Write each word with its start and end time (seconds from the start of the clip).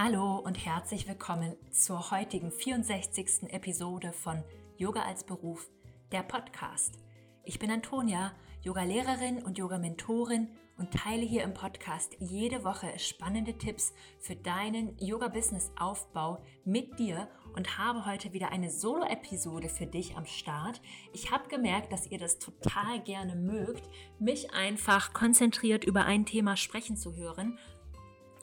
Hallo 0.00 0.36
und 0.36 0.64
herzlich 0.64 1.08
willkommen 1.08 1.56
zur 1.72 2.12
heutigen 2.12 2.52
64. 2.52 3.52
Episode 3.52 4.12
von 4.12 4.44
Yoga 4.76 5.02
als 5.02 5.24
Beruf, 5.24 5.68
der 6.12 6.22
Podcast. 6.22 7.00
Ich 7.42 7.58
bin 7.58 7.68
Antonia, 7.68 8.30
Yoga-Lehrerin 8.62 9.42
und 9.42 9.58
Yoga-Mentorin 9.58 10.50
und 10.76 10.92
teile 10.92 11.22
hier 11.22 11.42
im 11.42 11.52
Podcast 11.52 12.16
jede 12.20 12.62
Woche 12.62 12.96
spannende 13.00 13.58
Tipps 13.58 13.92
für 14.20 14.36
deinen 14.36 14.96
Yoga-Business-Aufbau 14.98 16.44
mit 16.64 16.96
dir 17.00 17.28
und 17.56 17.76
habe 17.76 18.06
heute 18.06 18.32
wieder 18.32 18.52
eine 18.52 18.70
Solo-Episode 18.70 19.68
für 19.68 19.86
dich 19.86 20.16
am 20.16 20.26
Start. 20.26 20.80
Ich 21.12 21.32
habe 21.32 21.48
gemerkt, 21.48 21.92
dass 21.92 22.06
ihr 22.06 22.18
das 22.18 22.38
total 22.38 23.02
gerne 23.02 23.34
mögt, 23.34 23.82
mich 24.20 24.54
einfach 24.54 25.12
konzentriert 25.12 25.82
über 25.82 26.04
ein 26.04 26.24
Thema 26.24 26.56
sprechen 26.56 26.96
zu 26.96 27.16
hören 27.16 27.58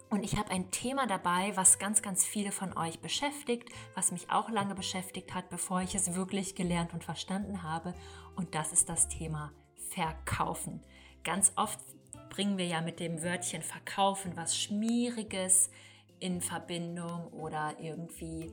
und 0.10 0.24
ich 0.24 0.38
habe 0.38 0.52
ein 0.52 0.72
Thema 0.72 1.08
dabei, 1.08 1.52
was 1.56 1.80
ganz, 1.80 2.02
ganz 2.02 2.26
viele 2.26 2.52
von 2.52 2.78
euch 2.78 3.00
beschäftigt, 3.00 3.70
was 3.96 4.12
mich 4.12 4.30
auch 4.30 4.50
lange 4.50 4.76
beschäftigt 4.76 5.34
hat, 5.34 5.50
bevor 5.50 5.82
ich 5.82 5.96
es 5.96 6.16
wirklich 6.16 6.56
gelernt 6.56 6.94
und 6.94 7.04
verstanden 7.04 7.64
habe. 7.64 7.94
Und 8.36 8.54
das 8.56 8.72
ist 8.72 8.88
das 8.88 9.08
Thema 9.08 9.52
Verkaufen. 9.90 10.84
Ganz 11.24 11.54
oft 11.56 11.80
bringen 12.30 12.58
wir 12.58 12.68
ja 12.68 12.82
mit 12.82 13.00
dem 13.00 13.24
Wörtchen 13.24 13.62
Verkaufen 13.62 14.36
was 14.36 14.58
Schmieriges 14.58 15.70
in 16.20 16.42
Verbindung 16.42 17.28
oder 17.30 17.76
irgendwie 17.80 18.52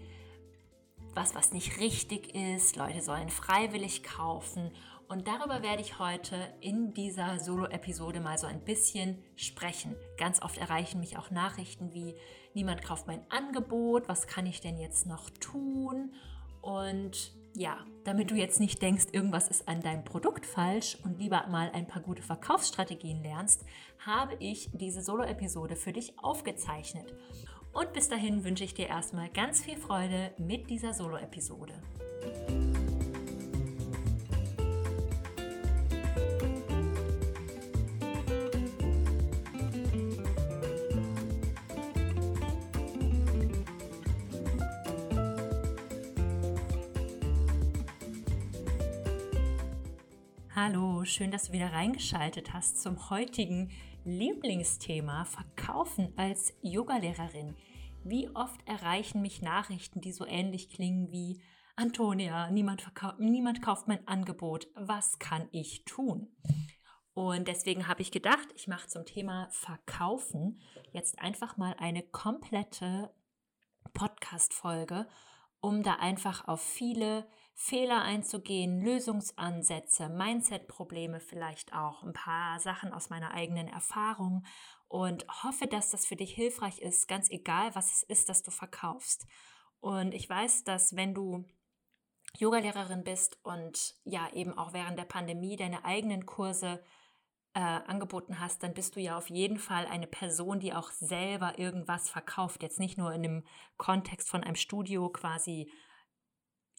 was, 1.14 1.34
was 1.34 1.52
nicht 1.52 1.78
richtig 1.78 2.34
ist. 2.34 2.76
Leute 2.76 3.02
sollen 3.02 3.28
freiwillig 3.28 4.02
kaufen 4.02 4.70
und 5.12 5.28
darüber 5.28 5.62
werde 5.62 5.82
ich 5.82 5.98
heute 5.98 6.36
in 6.62 6.94
dieser 6.94 7.38
Solo-Episode 7.38 8.20
mal 8.20 8.38
so 8.38 8.46
ein 8.46 8.64
bisschen 8.64 9.22
sprechen. 9.36 9.94
Ganz 10.16 10.40
oft 10.40 10.56
erreichen 10.56 11.00
mich 11.00 11.18
auch 11.18 11.30
Nachrichten 11.30 11.92
wie, 11.92 12.14
niemand 12.54 12.82
kauft 12.82 13.06
mein 13.06 13.20
Angebot, 13.28 14.08
was 14.08 14.26
kann 14.26 14.46
ich 14.46 14.62
denn 14.62 14.78
jetzt 14.78 15.04
noch 15.06 15.28
tun? 15.28 16.14
Und 16.62 17.34
ja, 17.52 17.76
damit 18.04 18.30
du 18.30 18.36
jetzt 18.36 18.58
nicht 18.58 18.80
denkst, 18.80 19.08
irgendwas 19.12 19.48
ist 19.48 19.68
an 19.68 19.82
deinem 19.82 20.02
Produkt 20.02 20.46
falsch 20.46 20.96
und 21.04 21.18
lieber 21.18 21.46
mal 21.48 21.70
ein 21.74 21.86
paar 21.86 22.00
gute 22.00 22.22
Verkaufsstrategien 22.22 23.22
lernst, 23.22 23.66
habe 23.98 24.34
ich 24.38 24.70
diese 24.72 25.02
Solo-Episode 25.02 25.76
für 25.76 25.92
dich 25.92 26.18
aufgezeichnet. 26.20 27.12
Und 27.74 27.92
bis 27.92 28.08
dahin 28.08 28.44
wünsche 28.44 28.64
ich 28.64 28.72
dir 28.72 28.88
erstmal 28.88 29.28
ganz 29.28 29.60
viel 29.60 29.76
Freude 29.76 30.32
mit 30.38 30.70
dieser 30.70 30.94
Solo-Episode. 30.94 31.74
Hallo, 50.64 51.04
schön, 51.04 51.32
dass 51.32 51.48
du 51.48 51.54
wieder 51.54 51.72
reingeschaltet 51.72 52.52
hast 52.52 52.80
zum 52.80 53.10
heutigen 53.10 53.72
Lieblingsthema 54.04 55.24
Verkaufen 55.24 56.12
als 56.16 56.54
Yogalehrerin. 56.62 57.56
Wie 58.04 58.30
oft 58.36 58.60
erreichen 58.68 59.22
mich 59.22 59.42
Nachrichten, 59.42 60.00
die 60.00 60.12
so 60.12 60.24
ähnlich 60.24 60.70
klingen 60.70 61.10
wie 61.10 61.42
Antonia, 61.74 62.48
niemand, 62.52 62.86
niemand 63.18 63.60
kauft 63.60 63.88
mein 63.88 64.06
Angebot, 64.06 64.68
was 64.76 65.18
kann 65.18 65.48
ich 65.50 65.84
tun? 65.84 66.28
Und 67.12 67.48
deswegen 67.48 67.88
habe 67.88 68.02
ich 68.02 68.12
gedacht, 68.12 68.46
ich 68.54 68.68
mache 68.68 68.86
zum 68.86 69.04
Thema 69.04 69.48
Verkaufen 69.50 70.60
jetzt 70.92 71.18
einfach 71.18 71.56
mal 71.56 71.74
eine 71.80 72.04
komplette 72.04 73.12
Podcast-Folge 73.94 75.08
um 75.62 75.82
da 75.82 75.94
einfach 75.94 76.46
auf 76.48 76.60
viele 76.60 77.24
Fehler 77.54 78.02
einzugehen, 78.02 78.80
Lösungsansätze, 78.80 80.08
Mindset-Probleme 80.08 81.20
vielleicht 81.20 81.74
auch, 81.74 82.02
ein 82.02 82.12
paar 82.12 82.58
Sachen 82.60 82.92
aus 82.92 83.10
meiner 83.10 83.32
eigenen 83.32 83.68
Erfahrung 83.68 84.44
und 84.88 85.26
hoffe, 85.42 85.66
dass 85.66 85.90
das 85.90 86.06
für 86.06 86.16
dich 86.16 86.34
hilfreich 86.34 86.80
ist, 86.80 87.08
ganz 87.08 87.30
egal, 87.30 87.74
was 87.74 87.96
es 87.96 88.02
ist, 88.02 88.28
dass 88.28 88.42
du 88.42 88.50
verkaufst. 88.50 89.26
Und 89.80 90.14
ich 90.14 90.28
weiß, 90.28 90.64
dass 90.64 90.96
wenn 90.96 91.14
du 91.14 91.44
Yogalehrerin 92.38 93.04
bist 93.04 93.38
und 93.42 93.96
ja 94.04 94.28
eben 94.32 94.56
auch 94.56 94.72
während 94.72 94.98
der 94.98 95.04
Pandemie 95.04 95.56
deine 95.56 95.84
eigenen 95.84 96.24
Kurse 96.24 96.82
äh, 97.54 97.60
angeboten 97.60 98.40
hast, 98.40 98.62
dann 98.62 98.74
bist 98.74 98.96
du 98.96 99.00
ja 99.00 99.18
auf 99.18 99.28
jeden 99.28 99.58
Fall 99.58 99.86
eine 99.86 100.06
Person, 100.06 100.58
die 100.58 100.72
auch 100.72 100.90
selber 100.90 101.58
irgendwas 101.58 102.08
verkauft. 102.08 102.62
Jetzt 102.62 102.80
nicht 102.80 102.96
nur 102.96 103.12
in 103.12 103.22
dem 103.22 103.44
Kontext 103.76 104.30
von 104.30 104.42
einem 104.42 104.56
Studio 104.56 105.10
quasi 105.10 105.70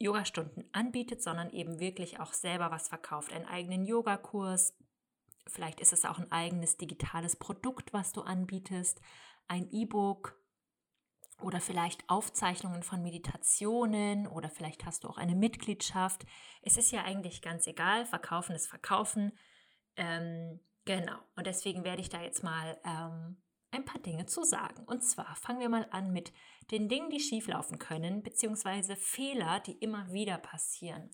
Yogastunden 0.04 0.70
anbietet, 0.74 1.24
sondern 1.24 1.50
eben 1.50 1.80
wirklich 1.80 2.20
auch 2.20 2.34
selber 2.34 2.72
was 2.72 2.90
verkauft. 2.90 3.34
Einen 3.34 3.46
eigenen 3.46 3.86
Yogakurs. 3.86 4.76
Vielleicht 5.48 5.80
ist 5.80 5.94
es 5.94 6.06
auch 6.06 6.20
ein 6.20 6.32
eigenes 6.32 6.78
digitales 6.78 7.36
Produkt, 7.36 7.94
was 7.94 8.14
du 8.14 8.22
anbietest. 8.22 9.02
Ein 9.48 9.70
E-Book 9.72 10.38
oder 11.42 11.60
vielleicht 11.60 12.10
Aufzeichnungen 12.10 12.84
von 12.84 13.02
Meditationen 13.02 14.28
oder 14.28 14.50
vielleicht 14.50 14.86
hast 14.86 15.04
du 15.04 15.10
auch 15.10 15.18
eine 15.18 15.36
Mitgliedschaft. 15.36 16.26
Es 16.62 16.78
ist 16.78 16.92
ja 16.92 17.04
eigentlich 17.04 17.42
ganz 17.42 17.68
egal. 17.68 18.06
Verkaufen 18.06 18.56
ist 18.56 18.68
Verkaufen. 18.68 19.34
Ähm, 19.96 20.60
genau. 20.86 21.18
Und 21.36 21.48
deswegen 21.48 21.84
werde 21.84 22.02
ich 22.02 22.10
da 22.10 22.22
jetzt 22.22 22.44
mal 22.44 22.80
ähm, 22.86 23.42
ein 23.72 23.86
paar 23.86 24.02
Dinge 24.02 24.26
zu 24.26 24.44
sagen. 24.44 24.84
Und 24.86 25.04
zwar 25.04 25.36
fangen 25.36 25.60
wir 25.60 25.70
mal 25.70 25.88
an 25.92 26.14
mit 26.14 26.32
den 26.72 26.90
Dingen, 26.90 27.10
die 27.10 27.20
schieflaufen 27.20 27.80
können, 27.80 28.24
beziehungsweise 28.24 28.96
Fehler, 28.96 29.60
die 29.60 29.74
immer 29.74 30.12
wieder 30.12 30.38
passieren. 30.38 31.12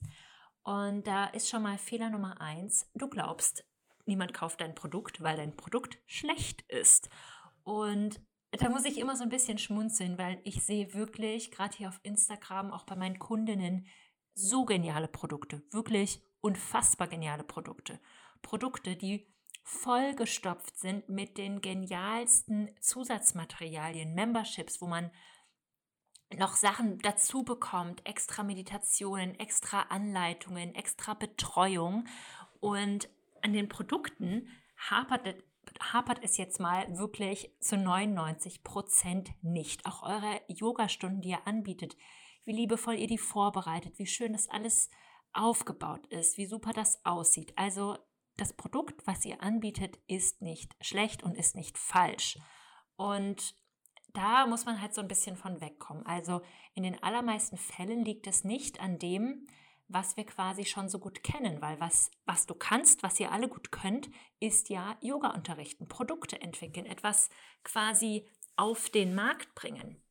Und 0.63 1.07
da 1.07 1.25
ist 1.25 1.49
schon 1.49 1.63
mal 1.63 1.77
Fehler 1.77 2.09
Nummer 2.09 2.39
eins. 2.41 2.89
Du 2.93 3.09
glaubst, 3.09 3.65
niemand 4.05 4.33
kauft 4.33 4.61
dein 4.61 4.75
Produkt, 4.75 5.21
weil 5.21 5.37
dein 5.37 5.55
Produkt 5.55 5.97
schlecht 6.05 6.61
ist. 6.63 7.09
Und 7.63 8.21
da 8.51 8.69
muss 8.69 8.85
ich 8.85 8.97
immer 8.97 9.15
so 9.15 9.23
ein 9.23 9.29
bisschen 9.29 9.57
schmunzeln, 9.57 10.17
weil 10.17 10.41
ich 10.43 10.63
sehe 10.63 10.93
wirklich, 10.93 11.51
gerade 11.51 11.77
hier 11.77 11.89
auf 11.89 11.99
Instagram, 12.03 12.71
auch 12.71 12.85
bei 12.85 12.95
meinen 12.95 13.19
Kundinnen, 13.19 13.87
so 14.33 14.65
geniale 14.65 15.07
Produkte. 15.07 15.63
Wirklich 15.71 16.21
unfassbar 16.41 17.07
geniale 17.07 17.43
Produkte. 17.43 17.99
Produkte, 18.41 18.95
die 18.95 19.31
vollgestopft 19.63 20.77
sind 20.79 21.09
mit 21.09 21.37
den 21.37 21.61
genialsten 21.61 22.69
Zusatzmaterialien, 22.79 24.15
Memberships, 24.15 24.81
wo 24.81 24.87
man 24.87 25.11
noch 26.37 26.55
Sachen 26.55 26.99
dazu 26.99 27.43
bekommt, 27.43 28.05
extra 28.05 28.43
Meditationen, 28.43 29.39
extra 29.39 29.81
Anleitungen, 29.83 30.75
extra 30.75 31.13
Betreuung. 31.13 32.05
Und 32.59 33.09
an 33.41 33.53
den 33.53 33.69
Produkten 33.69 34.47
hapert, 34.77 35.43
hapert 35.81 36.19
es 36.23 36.37
jetzt 36.37 36.59
mal 36.59 36.97
wirklich 36.97 37.51
zu 37.59 37.77
99 37.77 38.63
Prozent 38.63 39.31
nicht. 39.41 39.85
Auch 39.85 40.03
eure 40.03 40.41
Yogastunden, 40.47 41.21
die 41.21 41.29
ihr 41.29 41.47
anbietet, 41.47 41.97
wie 42.45 42.53
liebevoll 42.53 42.95
ihr 42.95 43.07
die 43.07 43.17
vorbereitet, 43.17 43.97
wie 43.97 44.07
schön 44.07 44.33
das 44.33 44.49
alles 44.49 44.89
aufgebaut 45.33 46.07
ist, 46.07 46.37
wie 46.37 46.45
super 46.45 46.73
das 46.73 47.03
aussieht. 47.05 47.53
Also 47.55 47.97
das 48.37 48.53
Produkt, 48.53 49.05
was 49.05 49.25
ihr 49.25 49.41
anbietet, 49.43 49.99
ist 50.07 50.41
nicht 50.41 50.75
schlecht 50.81 51.23
und 51.23 51.35
ist 51.35 51.55
nicht 51.55 51.77
falsch. 51.77 52.37
Und 52.95 53.55
da 54.13 54.45
muss 54.47 54.65
man 54.65 54.81
halt 54.81 54.93
so 54.93 55.01
ein 55.01 55.07
bisschen 55.07 55.35
von 55.35 55.61
wegkommen. 55.61 56.05
Also 56.05 56.41
in 56.73 56.83
den 56.83 57.01
allermeisten 57.01 57.57
Fällen 57.57 58.03
liegt 58.03 58.27
es 58.27 58.43
nicht 58.43 58.81
an 58.81 58.99
dem, 58.99 59.47
was 59.87 60.17
wir 60.17 60.25
quasi 60.25 60.65
schon 60.65 60.87
so 60.87 60.99
gut 60.99 61.23
kennen, 61.23 61.61
weil 61.61 61.79
was, 61.79 62.11
was 62.25 62.45
du 62.45 62.53
kannst, 62.53 63.01
was 63.01 63.19
ihr 63.19 63.31
alle 63.31 63.49
gut 63.49 63.71
könnt, 63.71 64.09
ist 64.39 64.69
ja 64.69 64.95
Yoga 65.01 65.29
unterrichten, 65.29 65.87
Produkte 65.87 66.41
entwickeln, 66.41 66.85
etwas 66.85 67.29
quasi 67.63 68.27
auf 68.55 68.89
den 68.89 69.15
Markt 69.15 69.55
bringen. 69.55 70.01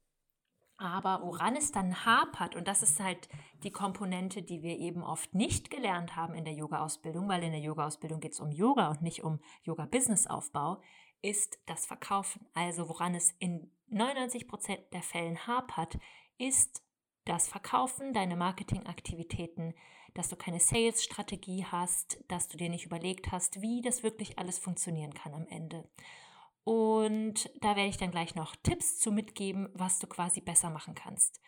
Aber 0.79 1.23
woran 1.23 1.57
es 1.57 1.73
dann 1.73 2.05
hapert, 2.05 2.55
und 2.55 2.69
das 2.69 2.83
ist 2.83 3.01
halt 3.01 3.29
die 3.65 3.73
Komponente, 3.73 4.43
die 4.43 4.63
wir 4.63 4.79
eben 4.79 5.03
oft 5.03 5.35
nicht 5.35 5.71
gelernt 5.71 6.15
haben 6.15 6.35
in 6.35 6.45
der 6.45 6.55
Yoga-Ausbildung, 6.55 7.29
weil 7.29 7.43
in 7.43 7.51
der 7.51 7.61
Yoga-Ausbildung 7.61 8.21
geht 8.21 8.33
es 8.33 8.41
um 8.41 8.53
Yoga 8.53 8.89
und 8.89 9.03
nicht 9.03 9.25
um 9.25 9.41
Yoga-Business-Aufbau, 9.65 10.81
ist 11.21 11.59
das 11.67 11.85
Verkaufen. 11.87 12.47
Also 12.55 12.89
woran 12.89 13.17
es 13.17 13.33
in 13.41 13.73
99 13.91 14.49
Prozent 14.49 14.81
der 14.93 15.03
Fällen 15.03 15.47
hapert, 15.47 15.99
ist 16.39 16.83
das 17.25 17.49
Verkaufen, 17.49 18.13
deine 18.13 18.37
Marketingaktivitäten, 18.37 19.75
dass 20.15 20.29
du 20.29 20.37
keine 20.37 20.61
Sales-Strategie 20.61 21.65
hast, 21.65 22.25
dass 22.29 22.49
du 22.49 22.57
dir 22.57 22.71
nicht 22.71 22.87
überlegt 22.87 23.31
hast, 23.31 23.61
wie 23.61 23.83
das 23.83 24.03
wirklich 24.03 24.39
alles 24.39 24.59
funktionieren 24.59 25.15
kann 25.15 25.35
am 25.35 25.47
Ende. 25.49 25.89
Und 26.65 27.51
da 27.61 27.77
werde 27.77 27.89
ich 27.89 27.97
dann 27.97 28.11
gleich 28.11 28.35
noch 28.35 28.57
Tipps 28.57 28.99
zu 28.99 29.11
mitgeben, 29.11 29.69
was 29.75 29.99
du 29.99 30.07
quasi 30.07 30.41
besser 30.41 30.71
machen 30.71 30.95
kannst. 30.95 31.41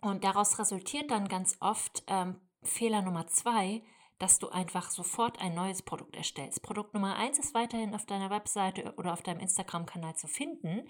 Und 0.00 0.24
daraus 0.24 0.58
resultiert 0.58 1.10
dann 1.10 1.28
ganz 1.28 1.56
oft 1.60 2.02
ähm, 2.08 2.40
Fehler 2.62 3.02
Nummer 3.02 3.26
zwei, 3.28 3.82
dass 4.18 4.38
du 4.38 4.50
einfach 4.50 4.90
sofort 4.90 5.40
ein 5.40 5.54
neues 5.54 5.82
Produkt 5.82 6.16
erstellst. 6.16 6.62
Produkt 6.62 6.94
Nummer 6.94 7.16
eins 7.16 7.38
ist 7.38 7.54
weiterhin 7.54 7.94
auf 7.94 8.06
deiner 8.06 8.30
Webseite 8.30 8.94
oder 8.96 9.12
auf 9.12 9.22
deinem 9.22 9.40
Instagram-Kanal 9.40 10.14
zu 10.16 10.28
finden. 10.28 10.88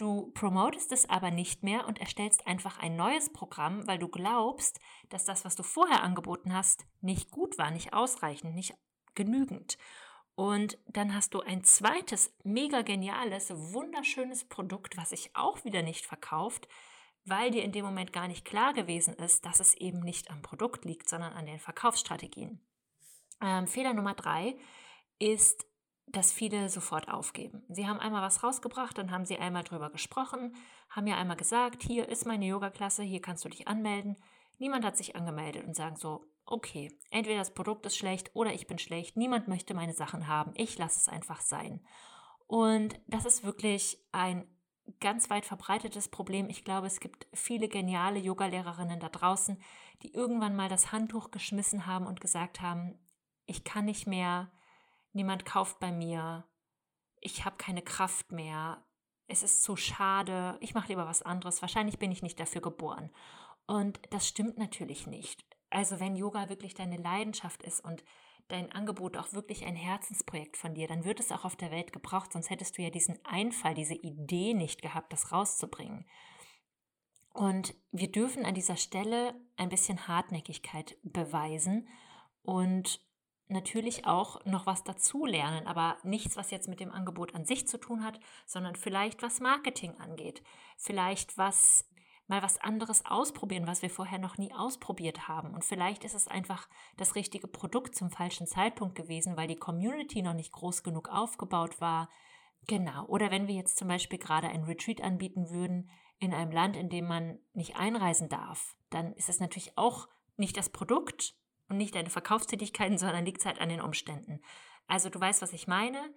Du 0.00 0.30
promotest 0.32 0.92
es 0.92 1.10
aber 1.10 1.30
nicht 1.30 1.62
mehr 1.62 1.86
und 1.86 1.98
erstellst 2.00 2.46
einfach 2.46 2.78
ein 2.78 2.96
neues 2.96 3.30
Programm, 3.30 3.86
weil 3.86 3.98
du 3.98 4.08
glaubst, 4.08 4.80
dass 5.10 5.26
das, 5.26 5.44
was 5.44 5.56
du 5.56 5.62
vorher 5.62 6.02
angeboten 6.02 6.54
hast, 6.54 6.86
nicht 7.02 7.30
gut 7.30 7.58
war, 7.58 7.70
nicht 7.70 7.92
ausreichend, 7.92 8.54
nicht 8.54 8.72
genügend. 9.14 9.76
Und 10.36 10.78
dann 10.86 11.14
hast 11.14 11.34
du 11.34 11.42
ein 11.42 11.64
zweites, 11.64 12.34
mega 12.44 12.80
geniales, 12.80 13.50
wunderschönes 13.50 14.48
Produkt, 14.48 14.96
was 14.96 15.10
sich 15.10 15.36
auch 15.36 15.66
wieder 15.66 15.82
nicht 15.82 16.06
verkauft, 16.06 16.66
weil 17.26 17.50
dir 17.50 17.62
in 17.62 17.72
dem 17.72 17.84
Moment 17.84 18.14
gar 18.14 18.26
nicht 18.26 18.46
klar 18.46 18.72
gewesen 18.72 19.12
ist, 19.12 19.44
dass 19.44 19.60
es 19.60 19.74
eben 19.74 20.00
nicht 20.00 20.30
am 20.30 20.40
Produkt 20.40 20.86
liegt, 20.86 21.10
sondern 21.10 21.34
an 21.34 21.44
den 21.44 21.58
Verkaufsstrategien. 21.58 22.58
Ähm, 23.42 23.66
Fehler 23.66 23.92
Nummer 23.92 24.14
drei 24.14 24.56
ist, 25.18 25.66
dass 26.12 26.32
viele 26.32 26.68
sofort 26.68 27.08
aufgeben. 27.08 27.62
Sie 27.68 27.86
haben 27.86 28.00
einmal 28.00 28.22
was 28.22 28.42
rausgebracht, 28.42 28.98
dann 28.98 29.10
haben 29.10 29.24
sie 29.24 29.38
einmal 29.38 29.64
drüber 29.64 29.90
gesprochen, 29.90 30.54
haben 30.88 31.06
ja 31.06 31.16
einmal 31.16 31.36
gesagt, 31.36 31.82
hier 31.82 32.08
ist 32.08 32.26
meine 32.26 32.46
Yoga-Klasse, 32.46 33.02
hier 33.02 33.20
kannst 33.20 33.44
du 33.44 33.48
dich 33.48 33.68
anmelden. 33.68 34.16
Niemand 34.58 34.84
hat 34.84 34.96
sich 34.96 35.16
angemeldet 35.16 35.64
und 35.64 35.76
sagen 35.76 35.96
so, 35.96 36.26
okay, 36.44 36.96
entweder 37.10 37.38
das 37.38 37.54
Produkt 37.54 37.86
ist 37.86 37.96
schlecht 37.96 38.30
oder 38.34 38.52
ich 38.52 38.66
bin 38.66 38.78
schlecht, 38.78 39.16
niemand 39.16 39.48
möchte 39.48 39.74
meine 39.74 39.94
Sachen 39.94 40.26
haben, 40.26 40.52
ich 40.56 40.76
lasse 40.78 40.98
es 40.98 41.08
einfach 41.08 41.40
sein. 41.40 41.80
Und 42.46 43.00
das 43.06 43.24
ist 43.24 43.44
wirklich 43.44 43.98
ein 44.10 44.44
ganz 44.98 45.30
weit 45.30 45.46
verbreitetes 45.46 46.08
Problem. 46.08 46.48
Ich 46.48 46.64
glaube, 46.64 46.88
es 46.88 46.98
gibt 46.98 47.28
viele 47.32 47.68
geniale 47.68 48.18
Yogalehrerinnen 48.18 48.98
da 48.98 49.08
draußen, 49.08 49.62
die 50.02 50.12
irgendwann 50.12 50.56
mal 50.56 50.68
das 50.68 50.90
Handtuch 50.90 51.30
geschmissen 51.30 51.86
haben 51.86 52.06
und 52.06 52.20
gesagt 52.20 52.60
haben, 52.60 52.98
ich 53.46 53.62
kann 53.62 53.84
nicht 53.84 54.06
mehr, 54.08 54.50
niemand 55.12 55.44
kauft 55.44 55.80
bei 55.80 55.92
mir, 55.92 56.44
ich 57.20 57.44
habe 57.44 57.56
keine 57.56 57.82
Kraft 57.82 58.32
mehr, 58.32 58.84
es 59.26 59.42
ist 59.42 59.62
zu 59.62 59.76
schade, 59.76 60.56
ich 60.60 60.74
mache 60.74 60.88
lieber 60.88 61.06
was 61.06 61.22
anderes, 61.22 61.62
wahrscheinlich 61.62 61.98
bin 61.98 62.10
ich 62.10 62.22
nicht 62.22 62.40
dafür 62.40 62.60
geboren. 62.60 63.10
Und 63.66 64.00
das 64.10 64.26
stimmt 64.26 64.58
natürlich 64.58 65.06
nicht. 65.06 65.44
Also 65.70 66.00
wenn 66.00 66.16
Yoga 66.16 66.48
wirklich 66.48 66.74
deine 66.74 66.96
Leidenschaft 66.96 67.62
ist 67.62 67.84
und 67.84 68.02
dein 68.48 68.72
Angebot 68.72 69.16
auch 69.16 69.32
wirklich 69.32 69.64
ein 69.64 69.76
Herzensprojekt 69.76 70.56
von 70.56 70.74
dir, 70.74 70.88
dann 70.88 71.04
wird 71.04 71.20
es 71.20 71.30
auch 71.30 71.44
auf 71.44 71.54
der 71.54 71.70
Welt 71.70 71.92
gebraucht, 71.92 72.32
sonst 72.32 72.50
hättest 72.50 72.76
du 72.76 72.82
ja 72.82 72.90
diesen 72.90 73.24
Einfall, 73.24 73.74
diese 73.74 73.94
Idee 73.94 74.54
nicht 74.54 74.82
gehabt, 74.82 75.12
das 75.12 75.30
rauszubringen. 75.30 76.04
Und 77.32 77.74
wir 77.92 78.10
dürfen 78.10 78.44
an 78.44 78.54
dieser 78.54 78.76
Stelle 78.76 79.34
ein 79.56 79.68
bisschen 79.68 80.08
Hartnäckigkeit 80.08 80.96
beweisen 81.04 81.86
und 82.42 83.00
natürlich 83.50 84.06
auch 84.06 84.44
noch 84.44 84.66
was 84.66 84.84
dazulernen, 84.84 85.66
aber 85.66 85.96
nichts, 86.02 86.36
was 86.36 86.50
jetzt 86.50 86.68
mit 86.68 86.80
dem 86.80 86.92
Angebot 86.92 87.34
an 87.34 87.44
sich 87.44 87.66
zu 87.66 87.78
tun 87.78 88.04
hat, 88.04 88.18
sondern 88.46 88.76
vielleicht 88.76 89.22
was 89.22 89.40
Marketing 89.40 89.96
angeht, 89.98 90.42
vielleicht 90.76 91.38
was 91.38 91.86
mal 92.30 92.42
was 92.42 92.58
anderes 92.58 93.04
ausprobieren, 93.04 93.66
was 93.66 93.82
wir 93.82 93.90
vorher 93.90 94.18
noch 94.18 94.38
nie 94.38 94.54
ausprobiert 94.54 95.26
haben. 95.26 95.52
Und 95.52 95.64
vielleicht 95.64 96.04
ist 96.04 96.14
es 96.14 96.28
einfach 96.28 96.68
das 96.96 97.16
richtige 97.16 97.48
Produkt 97.48 97.96
zum 97.96 98.10
falschen 98.10 98.46
Zeitpunkt 98.46 98.94
gewesen, 98.94 99.36
weil 99.36 99.48
die 99.48 99.56
Community 99.56 100.22
noch 100.22 100.32
nicht 100.32 100.52
groß 100.52 100.84
genug 100.84 101.08
aufgebaut 101.08 101.80
war. 101.80 102.08
Genau. 102.68 103.04
Oder 103.06 103.32
wenn 103.32 103.48
wir 103.48 103.56
jetzt 103.56 103.78
zum 103.78 103.88
Beispiel 103.88 104.18
gerade 104.18 104.48
ein 104.48 104.62
Retreat 104.62 105.02
anbieten 105.02 105.50
würden 105.50 105.90
in 106.20 106.32
einem 106.32 106.52
Land, 106.52 106.76
in 106.76 106.88
dem 106.88 107.08
man 107.08 107.40
nicht 107.52 107.76
einreisen 107.76 108.28
darf, 108.28 108.76
dann 108.90 109.12
ist 109.14 109.28
es 109.28 109.40
natürlich 109.40 109.76
auch 109.76 110.08
nicht 110.36 110.56
das 110.56 110.70
Produkt, 110.70 111.34
und 111.70 111.78
nicht 111.78 111.94
deine 111.94 112.10
Verkaufstätigkeiten, 112.10 112.98
sondern 112.98 113.24
liegt 113.24 113.40
es 113.40 113.46
halt 113.46 113.60
an 113.60 113.68
den 113.68 113.80
Umständen. 113.80 114.40
Also 114.86 115.08
du 115.08 115.20
weißt, 115.20 115.40
was 115.40 115.52
ich 115.52 115.66
meine. 115.66 116.12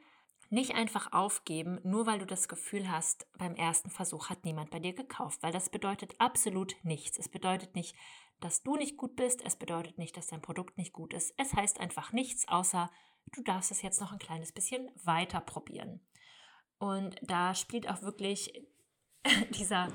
Nicht 0.49 0.75
einfach 0.75 1.13
aufgeben, 1.13 1.79
nur 1.83 2.05
weil 2.05 2.19
du 2.19 2.25
das 2.25 2.47
Gefühl 2.47 2.91
hast, 2.91 3.25
beim 3.37 3.55
ersten 3.55 3.89
Versuch 3.89 4.29
hat 4.29 4.43
niemand 4.45 4.69
bei 4.69 4.79
dir 4.79 4.93
gekauft, 4.93 5.41
weil 5.41 5.51
das 5.53 5.69
bedeutet 5.69 6.13
absolut 6.19 6.75
nichts. 6.83 7.17
Es 7.17 7.29
bedeutet 7.29 7.75
nicht, 7.75 7.95
dass 8.39 8.61
du 8.61 8.75
nicht 8.75 8.97
gut 8.97 9.15
bist, 9.15 9.41
es 9.43 9.55
bedeutet 9.55 9.97
nicht, 9.97 10.17
dass 10.17 10.27
dein 10.27 10.41
Produkt 10.41 10.77
nicht 10.77 10.93
gut 10.93 11.13
ist. 11.13 11.33
Es 11.37 11.53
heißt 11.53 11.79
einfach 11.79 12.11
nichts, 12.11 12.47
außer 12.47 12.91
du 13.31 13.41
darfst 13.41 13.71
es 13.71 13.81
jetzt 13.81 14.01
noch 14.01 14.11
ein 14.11 14.19
kleines 14.19 14.51
bisschen 14.51 14.91
weiter 15.03 15.39
probieren. 15.39 16.05
Und 16.77 17.15
da 17.21 17.55
spielt 17.55 17.89
auch 17.89 18.01
wirklich 18.01 18.53
dieser 19.51 19.87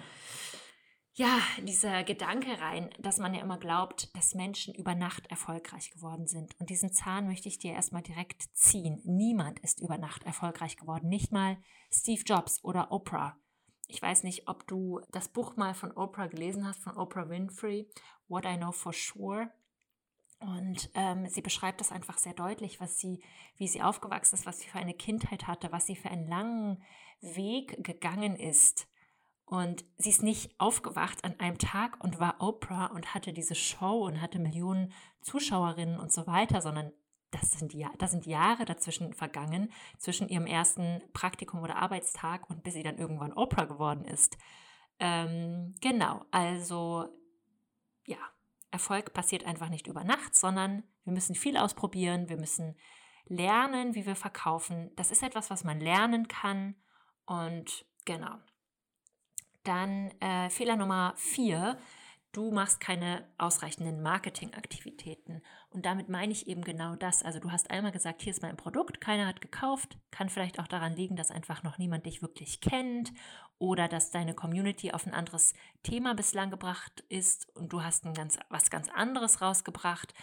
ja, 1.19 1.41
dieser 1.61 2.05
Gedanke 2.05 2.61
rein, 2.61 2.91
dass 3.01 3.19
man 3.19 3.35
ja 3.35 3.41
immer 3.41 3.59
glaubt, 3.59 4.17
dass 4.17 4.37
Menschen 4.37 4.73
über 4.73 4.95
Nacht 4.95 5.27
erfolgreich 5.27 5.91
geworden 5.91 6.29
sind. 6.29 6.55
Und 6.61 6.71
diesen 6.71 6.93
Zahn 6.93 7.27
möchte 7.27 7.49
ich 7.49 7.59
dir 7.59 7.73
erstmal 7.73 8.03
direkt 8.03 8.45
ziehen. 8.57 9.03
Niemand 9.05 9.59
ist 9.59 9.81
über 9.81 9.99
Nacht 9.99 10.23
erfolgreich 10.23 10.77
geworden. 10.77 11.09
Nicht 11.09 11.33
mal 11.33 11.57
Steve 11.91 12.23
Jobs 12.25 12.63
oder 12.63 12.93
Oprah. 12.93 13.37
Ich 13.89 14.01
weiß 14.01 14.23
nicht, 14.23 14.47
ob 14.47 14.69
du 14.69 15.01
das 15.11 15.29
Buch 15.29 15.57
mal 15.57 15.75
von 15.75 15.91
Oprah 15.91 16.29
gelesen 16.29 16.65
hast, 16.65 16.85
von 16.85 16.97
Oprah 16.97 17.29
Winfrey, 17.29 17.91
What 18.29 18.45
I 18.45 18.57
Know 18.57 18.71
for 18.71 18.93
Sure. 18.93 19.51
Und 20.39 20.89
ähm, 20.95 21.27
sie 21.27 21.43
beschreibt 21.43 21.81
das 21.81 21.91
einfach 21.91 22.19
sehr 22.19 22.35
deutlich, 22.35 22.81
was 22.81 23.01
sie, 23.01 23.25
wie 23.57 23.67
sie 23.67 23.83
aufgewachsen 23.83 24.37
ist, 24.37 24.47
was 24.47 24.61
sie 24.61 24.69
für 24.69 24.79
eine 24.79 24.95
Kindheit 24.95 25.49
hatte, 25.49 25.73
was 25.73 25.87
sie 25.87 25.97
für 25.97 26.11
einen 26.11 26.29
langen 26.29 26.81
Weg 27.21 27.83
gegangen 27.83 28.37
ist 28.37 28.87
und 29.49 29.87
sie 29.97 30.11
ist 30.11 30.23
nicht 30.23 30.55
aufgewacht 30.61 31.25
an 31.25 31.41
einem 31.41 31.57
Tag 31.57 32.05
und 32.05 32.21
war 32.21 32.37
Oprah 32.41 32.87
und 32.87 33.15
hatte 33.15 33.33
diese 33.33 33.55
Show 33.55 34.05
und 34.05 34.21
hatte 34.21 34.39
Millionen 34.39 34.93
Zuschauerinnen 35.23 35.99
und 35.99 36.13
so 36.13 36.27
weiter, 36.27 36.61
sondern 36.61 36.93
das 37.31 37.53
sind, 37.53 37.73
ja, 37.73 37.91
das 37.97 38.11
sind 38.11 38.27
Jahre 38.27 38.67
dazwischen 38.67 39.15
vergangen, 39.15 39.73
zwischen 39.97 40.29
ihrem 40.29 40.47
ersten 40.47 41.03
Praktikum 41.15 41.63
oder 41.63 41.77
Arbeitstag 41.77 42.49
und 42.51 42.63
bis 42.63 42.75
sie 42.75 42.83
dann 42.83 42.99
irgendwann 42.99 43.33
Oprah 43.33 43.65
geworden 43.65 44.05
ist. 44.05 44.37
Ähm, 44.99 45.75
genau, 45.81 46.27
also 46.31 47.09
ja, 48.05 48.19
Erfolg 48.71 49.15
passiert 49.15 49.47
einfach 49.47 49.71
nicht 49.71 49.87
über 49.87 50.05
Nacht, 50.05 50.35
sondern 50.35 50.83
wir 51.05 51.15
müssen 51.15 51.35
viel 51.35 51.57
ausprobieren, 51.57 52.29
wir 52.29 52.37
müssen 52.37 52.77
lernen, 53.25 53.95
wie 53.95 54.05
wir 54.05 54.17
verkaufen. 54.17 54.91
Das 54.97 55.11
ist 55.11 55.23
etwas, 55.23 55.49
was 55.49 55.65
man 55.65 55.81
lernen 55.81 56.29
kann 56.29 56.75
und 57.25 57.87
genau. 58.05 58.37
Dann 59.65 60.11
äh, 60.21 60.51
Fehler 60.51 60.77
Nummer 60.77 61.15
vier, 61.17 61.79
du 62.33 62.51
machst 62.51 62.81
keine 62.81 63.27
ausreichenden 63.39 64.03
Marketingaktivitäten. 64.03 65.43
Und 65.71 65.87
damit 65.87 66.09
meine 66.09 66.33
ich 66.33 66.47
eben 66.47 66.63
genau 66.63 66.97
das. 66.97 67.23
Also 67.23 67.41
du 67.41 67.51
hast 67.51 67.71
einmal 67.71 67.93
gesagt, 67.93 68.23
hier 68.23 68.33
ist 68.33 68.43
mein 68.43 68.57
Produkt, 68.57 69.01
keiner 69.01 69.27
hat 69.27 69.41
gekauft. 69.41 69.99
Kann 70.11 70.29
vielleicht 70.29 70.61
auch 70.61 70.69
daran 70.69 70.95
liegen, 70.95 71.17
dass 71.17 71.31
einfach 71.31 71.63
noch 71.63 71.79
niemand 71.79 72.07
dich 72.07 72.23
wirklich 72.23 72.61
kennt 72.61 73.13
oder 73.59 73.89
dass 73.89 74.11
deine 74.11 74.35
Community 74.35 74.93
auf 74.93 75.07
ein 75.07 75.15
anderes 75.15 75.55
Thema 75.83 76.15
bislang 76.15 76.51
gebracht 76.51 77.05
ist 77.09 77.49
und 77.57 77.73
du 77.73 77.83
hast 77.83 78.05
ein 78.05 78.15
ganz, 78.15 78.39
was 78.49 78.71
ganz 78.71 78.89
anderes 78.89 79.41
rausgebracht 79.41 80.15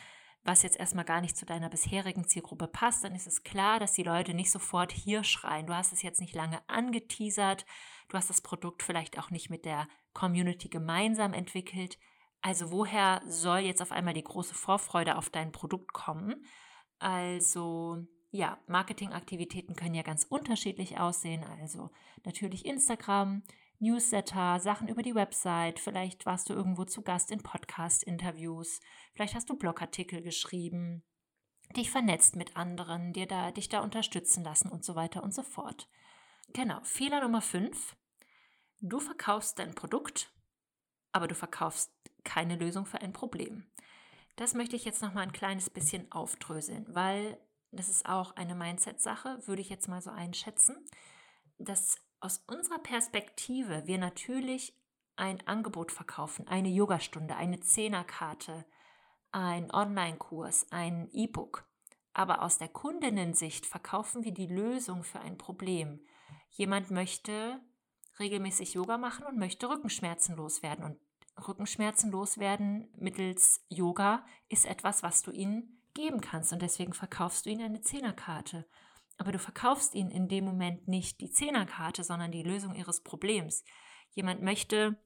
was 0.45 0.61
jetzt 0.61 0.79
erstmal 0.79 1.05
gar 1.05 1.21
nicht 1.21 1.35
zu 1.35 1.45
deiner 1.45 1.69
bisherigen 1.69 2.27
Zielgruppe 2.27 2.67
passt, 2.67 3.03
dann 3.03 3.15
ist 3.15 3.25
es 3.25 3.43
klar, 3.43 3.79
dass 3.79 3.93
die 3.93 4.03
Leute 4.03 4.35
nicht 4.35 4.51
sofort 4.51 4.91
hier 4.91 5.23
schreien. 5.23 5.65
Du 5.65 5.73
hast 5.73 5.91
es 5.91 6.03
jetzt 6.03 6.21
nicht 6.21 6.35
lange 6.35 6.61
angeteasert, 6.67 7.65
du 8.09 8.17
hast 8.17 8.29
das 8.29 8.41
Produkt 8.41 8.83
vielleicht 8.83 9.19
auch 9.19 9.29
nicht 9.29 9.49
mit 9.49 9.65
der 9.65 9.87
Community 10.13 10.69
gemeinsam 10.69 11.33
entwickelt. 11.33 11.97
Also 12.41 12.71
woher 12.71 13.21
soll 13.27 13.59
jetzt 13.59 13.81
auf 13.81 13.91
einmal 13.91 14.13
die 14.13 14.23
große 14.23 14.53
Vorfreude 14.53 15.17
auf 15.17 15.29
dein 15.29 15.51
Produkt 15.51 15.93
kommen? 15.93 16.45
Also 16.99 18.05
ja, 18.31 18.57
Marketingaktivitäten 18.67 19.75
können 19.75 19.95
ja 19.95 20.03
ganz 20.03 20.25
unterschiedlich 20.25 20.99
aussehen. 20.99 21.43
Also 21.43 21.89
natürlich 22.23 22.65
Instagram, 22.65 23.43
Newsletter, 23.79 24.59
Sachen 24.59 24.87
über 24.87 25.01
die 25.01 25.15
Website, 25.15 25.79
vielleicht 25.79 26.25
warst 26.25 26.49
du 26.49 26.53
irgendwo 26.53 26.85
zu 26.85 27.01
Gast 27.01 27.31
in 27.31 27.41
Podcast-Interviews, 27.41 28.79
vielleicht 29.13 29.35
hast 29.35 29.49
du 29.49 29.57
Blogartikel 29.57 30.21
geschrieben, 30.21 31.03
dich 31.75 31.91
vernetzt 31.91 32.35
mit 32.35 32.55
anderen, 32.55 33.13
dir 33.13 33.25
da, 33.25 33.51
dich 33.51 33.69
da 33.69 33.81
unterstützen 33.81 34.43
lassen 34.43 34.69
und 34.69 34.83
so 34.85 34.95
weiter 34.95 35.23
und 35.23 35.33
so 35.33 35.43
fort. 35.43 35.89
Genau, 36.49 36.79
Fehler 36.83 37.21
Nummer 37.21 37.41
5. 37.41 37.95
Du 38.81 38.99
verkaufst 38.99 39.59
dein 39.59 39.75
Produkt, 39.75 40.31
aber 41.11 41.27
du 41.27 41.35
verkaufst 41.35 41.91
keine 42.23 42.55
Lösung 42.55 42.85
für 42.85 43.01
ein 43.01 43.13
Problem. 43.13 43.65
Das 44.35 44.53
möchte 44.53 44.75
ich 44.75 44.85
jetzt 44.85 45.01
noch 45.01 45.13
mal 45.13 45.21
ein 45.21 45.31
kleines 45.31 45.69
bisschen 45.69 46.11
aufdröseln, 46.11 46.85
weil 46.89 47.37
das 47.71 47.89
ist 47.89 48.05
auch 48.05 48.35
eine 48.35 48.55
Mindset-Sache, 48.55 49.47
würde 49.47 49.61
ich 49.61 49.69
jetzt 49.69 49.87
mal 49.87 50.01
so 50.01 50.11
einschätzen. 50.11 50.77
Das 51.57 51.97
aus 52.19 52.43
unserer 52.47 52.79
Perspektive 52.79 53.85
wir 53.85 53.97
natürlich 53.97 54.77
ein 55.15 55.45
Angebot 55.47 55.91
verkaufen, 55.91 56.47
eine 56.47 56.69
Yogastunde, 56.69 57.35
eine 57.35 57.59
Zehnerkarte, 57.61 58.65
ein 59.31 59.71
Online-Kurs, 59.71 60.71
ein 60.71 61.09
E-Book. 61.11 61.65
Aber 62.13 62.41
aus 62.41 62.57
der 62.57 62.69
Kundinnensicht 62.69 63.65
verkaufen 63.65 64.23
wir 64.23 64.33
die 64.33 64.47
Lösung 64.47 65.03
für 65.03 65.19
ein 65.19 65.37
Problem. 65.37 65.99
Jemand 66.55 66.89
möchte 66.89 67.59
regelmäßig 68.17 68.73
Yoga 68.73 68.97
machen 68.97 69.25
und 69.25 69.37
möchte 69.37 69.69
Rückenschmerzen 69.69 70.37
loswerden. 70.37 70.85
Und 70.85 70.99
Rückenschmerzen 71.47 72.11
loswerden 72.11 72.87
mittels 72.95 73.65
Yoga 73.67 74.25
ist 74.47 74.65
etwas, 74.65 75.03
was 75.03 75.21
du 75.21 75.31
ihnen 75.31 75.81
geben 75.93 76.21
kannst. 76.21 76.53
Und 76.53 76.61
deswegen 76.61 76.93
verkaufst 76.93 77.45
du 77.45 77.49
ihnen 77.49 77.63
eine 77.65 77.81
Zehnerkarte. 77.81 78.65
aber 79.17 79.31
du 79.31 79.39
verkaufst 79.39 79.95
ihnen 79.95 80.11
in 80.11 80.27
dem 80.27 80.43
Moment 80.43 80.89
nicht 80.89 81.21
die 81.21 81.31
Zehnerkarte, 81.31 82.03
sondern 82.03 82.31
die 82.31 82.43
Lösung 82.43 82.75
ihres 82.75 83.01
Problems. 83.01 83.63
Jemand 84.11 84.41
möchte 84.41 84.97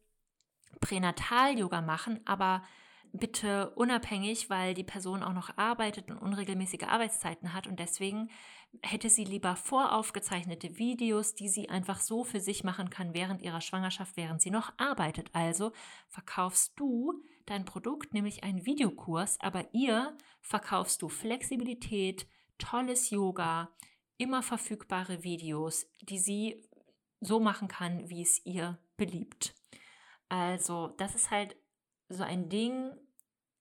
Pränatal-Yoga 0.82 1.82
machen, 1.82 2.20
aber 2.26 2.64
bitte 3.12 3.72
unabhängig, 3.72 4.50
weil 4.50 4.74
die 4.74 4.84
Person 4.84 5.24
auch 5.24 5.34
noch 5.34 5.58
arbeitet 5.58 6.10
und 6.10 6.18
unregelmäßige 6.18 6.88
Arbeitszeiten 6.88 7.54
hat 7.54 7.68
und 7.68 7.80
deswegen 7.80 8.30
hätte 8.84 9.10
sie 9.10 9.24
lieber 9.24 9.56
voraufgezeichnete 9.56 10.78
Videos, 10.78 11.34
die 11.34 11.50
sie 11.50 11.70
einfach 11.70 12.00
so 12.00 12.24
für 12.24 12.40
sich 12.40 12.64
machen 12.64 12.90
kann 12.90 13.14
während 13.14 13.42
ihrer 13.42 13.62
Schwangerschaft, 13.62 14.16
während 14.16 14.42
sie 14.42 14.52
noch 14.52 14.72
arbeitet. 14.78 15.30
Also 15.34 15.72
verkaufst 16.08 16.74
du 16.76 17.24
dein 17.46 17.66
Produkt, 17.66 18.14
nämlich 18.14 18.44
einen 18.44 18.66
Videokurs, 18.66 19.40
aber 19.42 19.74
ihr 19.74 20.16
verkaufst 20.42 21.02
du 21.02 21.10
Flexibilität, 21.10 22.28
tolles 22.58 23.10
Yoga, 23.10 23.70
immer 24.18 24.44
verfügbare 24.44 25.24
Videos, 25.24 25.88
die 26.02 26.20
sie 26.20 26.68
so 27.22 27.40
machen 27.40 27.68
kann, 27.68 28.10
wie 28.10 28.22
es 28.22 28.46
ihr 28.46 28.78
beliebt. 28.98 29.56
Also, 30.30 30.90
das 30.98 31.16
ist 31.16 31.32
halt 31.32 31.56
so 32.08 32.24
ein 32.24 32.50
Ding, 32.50 32.92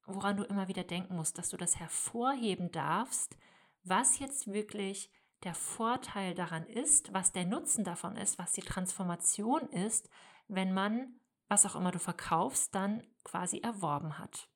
woran 0.07 0.37
du 0.37 0.45
immer 0.45 0.69
wieder 0.69 0.85
denken 0.85 1.17
musst, 1.17 1.39
dass 1.39 1.49
du 1.49 1.57
das 1.57 1.79
hervorheben 1.79 2.71
darfst, 2.71 3.37
was 3.85 4.19
jetzt 4.19 4.49
wirklich 4.53 5.11
der 5.45 5.55
Vorteil 5.55 6.35
daran 6.35 6.67
ist, 6.67 7.13
was 7.13 7.33
der 7.33 7.47
Nutzen 7.47 7.85
davon 7.85 8.17
ist, 8.17 8.39
was 8.39 8.53
die 8.53 8.63
Transformation 8.63 9.69
ist, 9.69 10.09
wenn 10.49 10.73
man, 10.73 11.21
was 11.49 11.65
auch 11.65 11.77
immer 11.77 11.93
du 11.93 11.99
verkaufst, 11.99 12.75
dann 12.75 13.07
quasi 13.25 13.59
erworben 13.61 14.19
hat. 14.19 14.49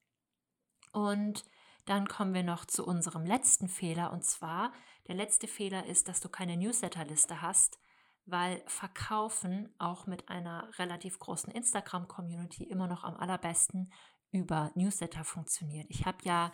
Und 0.93 1.45
dann 1.85 2.07
kommen 2.07 2.35
wir 2.35 2.43
noch 2.43 2.65
zu 2.65 2.85
unserem 2.87 3.25
letzten 3.25 3.69
Fehler. 3.69 4.13
Und 4.13 4.25
zwar, 4.25 4.73
der 5.09 5.15
letzte 5.15 5.49
Fehler 5.49 5.87
ist, 5.87 6.09
dass 6.09 6.21
du 6.21 6.29
keine 6.29 6.57
Newsletterliste 6.57 7.43
hast, 7.43 7.79
weil 8.25 8.63
Verkaufen 8.67 9.75
auch 9.79 10.07
mit 10.07 10.29
einer 10.29 10.71
relativ 10.79 11.19
großen 11.19 11.53
Instagram-Community 11.53 12.65
immer 12.65 12.87
noch 12.87 13.05
am 13.05 13.17
allerbesten 13.17 13.93
über 14.31 14.71
Newsletter 14.75 15.25
funktioniert. 15.25 15.87
Ich 15.91 16.07
habe 16.07 16.19
ja 16.23 16.53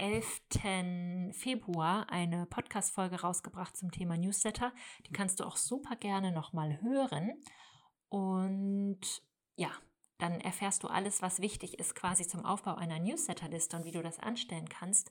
11. 0.00 1.34
Februar 1.36 2.08
eine 2.08 2.46
Podcast-Folge 2.46 3.20
rausgebracht 3.20 3.76
zum 3.76 3.90
Thema 3.90 4.16
Newsletter. 4.16 4.72
Die 5.06 5.12
kannst 5.12 5.40
du 5.40 5.44
auch 5.44 5.58
super 5.58 5.94
gerne 5.94 6.32
nochmal 6.32 6.80
hören. 6.80 7.32
Und 8.08 9.22
ja, 9.56 9.70
dann 10.16 10.40
erfährst 10.40 10.82
du 10.84 10.88
alles, 10.88 11.20
was 11.20 11.40
wichtig 11.40 11.78
ist, 11.78 11.94
quasi 11.94 12.26
zum 12.26 12.46
Aufbau 12.46 12.76
einer 12.76 12.98
Newsletterliste 12.98 13.76
und 13.76 13.84
wie 13.84 13.90
du 13.90 14.02
das 14.02 14.18
anstellen 14.18 14.70
kannst. 14.70 15.10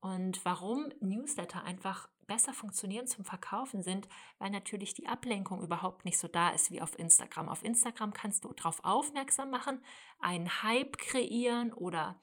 Und 0.00 0.42
warum 0.44 0.90
Newsletter 1.00 1.62
einfach 1.64 2.08
besser 2.26 2.54
funktionieren 2.54 3.06
zum 3.06 3.26
Verkaufen 3.26 3.82
sind, 3.82 4.08
weil 4.38 4.50
natürlich 4.50 4.94
die 4.94 5.06
Ablenkung 5.06 5.62
überhaupt 5.62 6.06
nicht 6.06 6.18
so 6.18 6.28
da 6.28 6.48
ist 6.50 6.70
wie 6.70 6.80
auf 6.80 6.98
Instagram. 6.98 7.48
Auf 7.50 7.62
Instagram 7.62 8.14
kannst 8.14 8.44
du 8.44 8.52
darauf 8.54 8.82
aufmerksam 8.84 9.50
machen, 9.50 9.84
einen 10.18 10.62
Hype 10.62 10.96
kreieren 10.96 11.74
oder 11.74 12.18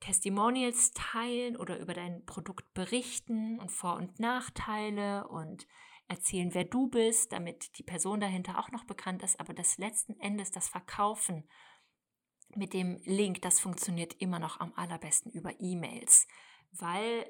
Testimonials 0.00 0.92
teilen 0.92 1.56
oder 1.56 1.78
über 1.78 1.94
dein 1.94 2.24
Produkt 2.24 2.72
berichten 2.74 3.58
und 3.60 3.70
Vor- 3.70 3.96
und 3.96 4.20
Nachteile 4.20 5.26
und 5.28 5.66
erzählen, 6.08 6.54
wer 6.54 6.64
du 6.64 6.88
bist, 6.88 7.32
damit 7.32 7.78
die 7.78 7.82
Person 7.82 8.20
dahinter 8.20 8.58
auch 8.58 8.70
noch 8.70 8.84
bekannt 8.84 9.22
ist. 9.22 9.38
Aber 9.38 9.54
das 9.54 9.78
letzten 9.78 10.18
Endes, 10.20 10.50
das 10.50 10.68
Verkaufen 10.68 11.48
mit 12.54 12.72
dem 12.72 13.00
Link, 13.04 13.42
das 13.42 13.60
funktioniert 13.60 14.14
immer 14.14 14.38
noch 14.38 14.60
am 14.60 14.72
allerbesten 14.74 15.30
über 15.32 15.60
E-Mails, 15.60 16.26
weil 16.72 17.26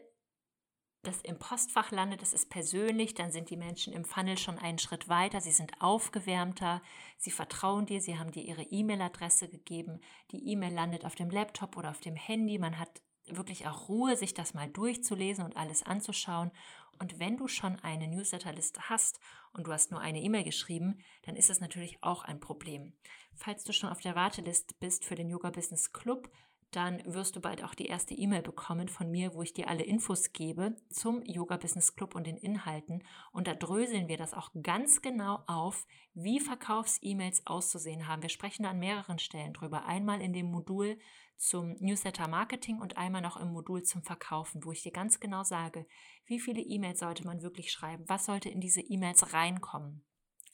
das 1.03 1.21
im 1.23 1.39
Postfach 1.39 1.91
landet, 1.91 2.23
das 2.23 2.33
ist 2.33 2.51
persönlich, 2.51 3.15
dann 3.15 3.31
sind 3.31 3.51
die 3.51 3.57
Menschen 3.57 3.93
im 3.93 4.05
Funnel 4.05 4.37
schon 4.37 4.59
einen 4.59 4.79
Schritt 4.79 5.09
weiter, 5.09 5.41
sie 5.41 5.53
sind 5.53 5.81
aufgewärmter, 5.81 6.83
sie 7.17 7.31
vertrauen 7.31 7.87
dir, 7.87 8.01
sie 8.01 8.19
haben 8.19 8.33
dir 8.33 8.43
ihre 8.43 8.63
E-Mail-Adresse 8.63 9.49
gegeben, 9.49 10.01
die 10.33 10.49
E-Mail 10.49 10.75
landet 10.75 11.05
auf 11.05 11.15
dem 11.15 11.31
Laptop 11.31 11.77
oder 11.77 11.91
auf 11.91 12.01
dem 12.01 12.17
Handy, 12.17 12.59
man 12.59 12.79
hat 12.79 13.01
wirklich 13.27 13.67
auch 13.67 13.89
Ruhe, 13.89 14.17
sich 14.17 14.35
das 14.35 14.55
mal 14.55 14.69
durchzulesen 14.69 15.45
und 15.45 15.57
alles 15.57 15.83
anzuschauen. 15.83 16.51
Und 16.99 17.21
wenn 17.21 17.37
du 17.37 17.47
schon 17.47 17.79
eine 17.81 18.09
Newsletterliste 18.09 18.89
hast 18.89 19.21
und 19.53 19.67
du 19.67 19.73
hast 19.73 19.91
nur 19.91 20.01
eine 20.01 20.21
E-Mail 20.21 20.45
geschrieben, 20.45 20.99
dann 21.23 21.37
ist 21.37 21.49
das 21.49 21.61
natürlich 21.61 22.03
auch 22.03 22.25
ein 22.25 22.41
Problem. 22.41 22.93
Falls 23.35 23.63
du 23.65 23.73
schon 23.73 23.91
auf 23.91 24.01
der 24.01 24.17
Warteliste 24.17 24.75
bist 24.81 25.05
für 25.05 25.15
den 25.15 25.29
Yoga 25.29 25.51
Business 25.51 25.93
Club, 25.93 26.29
dann 26.71 27.03
wirst 27.07 27.35
du 27.35 27.41
bald 27.41 27.65
auch 27.65 27.75
die 27.75 27.87
erste 27.87 28.15
E-Mail 28.15 28.43
bekommen 28.43 28.89
von 28.89 29.11
mir, 29.11 29.35
wo 29.35 29.43
ich 29.43 29.55
dir 29.55 29.69
alle 29.69 29.85
Infos 29.85 30.33
gebe 30.33 30.77
zum 30.91 31.23
Yoga 31.25 31.57
Business 31.57 31.97
Club 31.97 32.15
und 32.15 32.27
den 32.27 32.37
Inhalten. 32.37 33.03
Und 33.33 33.47
da 33.47 33.55
dröseln 33.55 34.09
wir 34.09 34.19
das 34.19 34.35
auch 34.35 34.51
ganz 34.63 35.01
genau 35.01 35.43
auf, 35.47 35.87
wie 36.13 36.41
Verkaufs-E-Mails 36.41 37.47
auszusehen 37.47 38.07
haben. 38.07 38.23
Wir 38.23 38.29
sprechen 38.29 38.65
da 38.65 38.71
an 38.71 38.79
mehreren 38.79 39.19
Stellen 39.19 39.55
drüber. 39.55 39.87
Einmal 39.87 40.21
in 40.21 40.35
dem 40.35 40.51
Modul 40.51 40.99
zum 41.39 41.77
Newsletter 41.79 42.29
Marketing 42.29 42.81
und 42.81 42.99
einmal 42.99 43.23
noch 43.23 43.39
im 43.39 43.53
Modul 43.53 43.83
zum 43.85 44.03
Verkaufen, 44.03 44.65
wo 44.65 44.73
ich 44.73 44.83
dir 44.83 44.93
ganz 44.93 45.21
genau 45.21 45.45
sage, 45.45 45.87
wie 46.27 46.41
viele 46.41 46.61
E-Mails 46.61 46.99
sollte 46.99 47.25
man 47.25 47.43
wirklich 47.43 47.73
schreiben, 47.73 48.05
was 48.09 48.27
sollte 48.27 48.51
in 48.51 48.61
diese 48.61 48.81
E-Mails 48.81 49.33
reinkommen. 49.33 50.05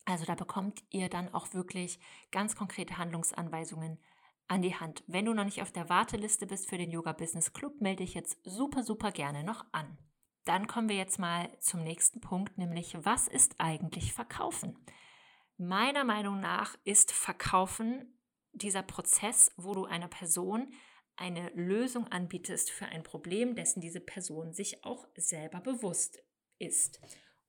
Also 0.05 0.27
da 0.27 0.35
bekommt 0.35 0.85
ihr 0.91 1.09
dann 1.09 1.33
auch 1.33 1.55
wirklich 1.55 1.99
ganz 2.31 2.55
konkrete 2.55 2.99
Handlungsanweisungen 2.99 3.99
an 4.49 4.63
die 4.63 4.75
Hand. 4.75 5.03
Wenn 5.07 5.25
du 5.25 5.35
noch 5.35 5.45
nicht 5.45 5.63
auf 5.63 5.73
der 5.73 5.89
Warteliste 5.89 6.47
bist 6.47 6.69
für 6.69 6.79
den 6.79 6.91
Yoga 6.91 7.13
Business 7.13 7.53
Club, 7.53 7.81
melde 7.81 8.05
dich 8.05 8.15
jetzt 8.15 8.39
super, 8.45 8.83
super 8.83 9.11
gerne 9.11 9.45
noch 9.45 9.65
an. 9.73 9.99
Dann 10.45 10.67
kommen 10.67 10.89
wir 10.89 10.97
jetzt 10.97 11.19
mal 11.19 11.49
zum 11.61 11.83
nächsten 11.83 12.21
Punkt, 12.21 12.59
nämlich 12.59 12.97
was 13.01 13.29
ist 13.29 13.55
eigentlich 13.59 14.13
Verkaufen? 14.13 14.79
Meiner 15.57 16.05
Meinung 16.05 16.41
nach 16.41 16.77
ist 16.85 17.13
Verkaufen 17.13 18.19
dieser 18.53 18.83
Prozess, 18.83 19.53
wo 19.57 19.73
du 19.75 19.85
einer 19.85 20.09
Person 20.09 20.73
eine 21.17 21.51
Lösung 21.51 22.09
anbietest 22.09 22.71
für 22.71 22.87
ein 22.87 23.03
Problem, 23.03 23.55
dessen 23.55 23.81
diese 23.81 24.01
Person 24.01 24.53
sich 24.53 24.85
auch 24.85 25.07
selber 25.17 25.61
bewusst 25.61 26.23
ist. 26.59 27.01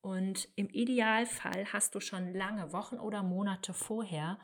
Und 0.01 0.47
im 0.55 0.69
Idealfall 0.69 1.73
hast 1.73 1.95
du 1.95 1.99
schon 1.99 2.33
lange 2.33 2.71
Wochen 2.73 2.99
oder 2.99 3.23
Monate 3.23 3.73
vorher 3.73 4.39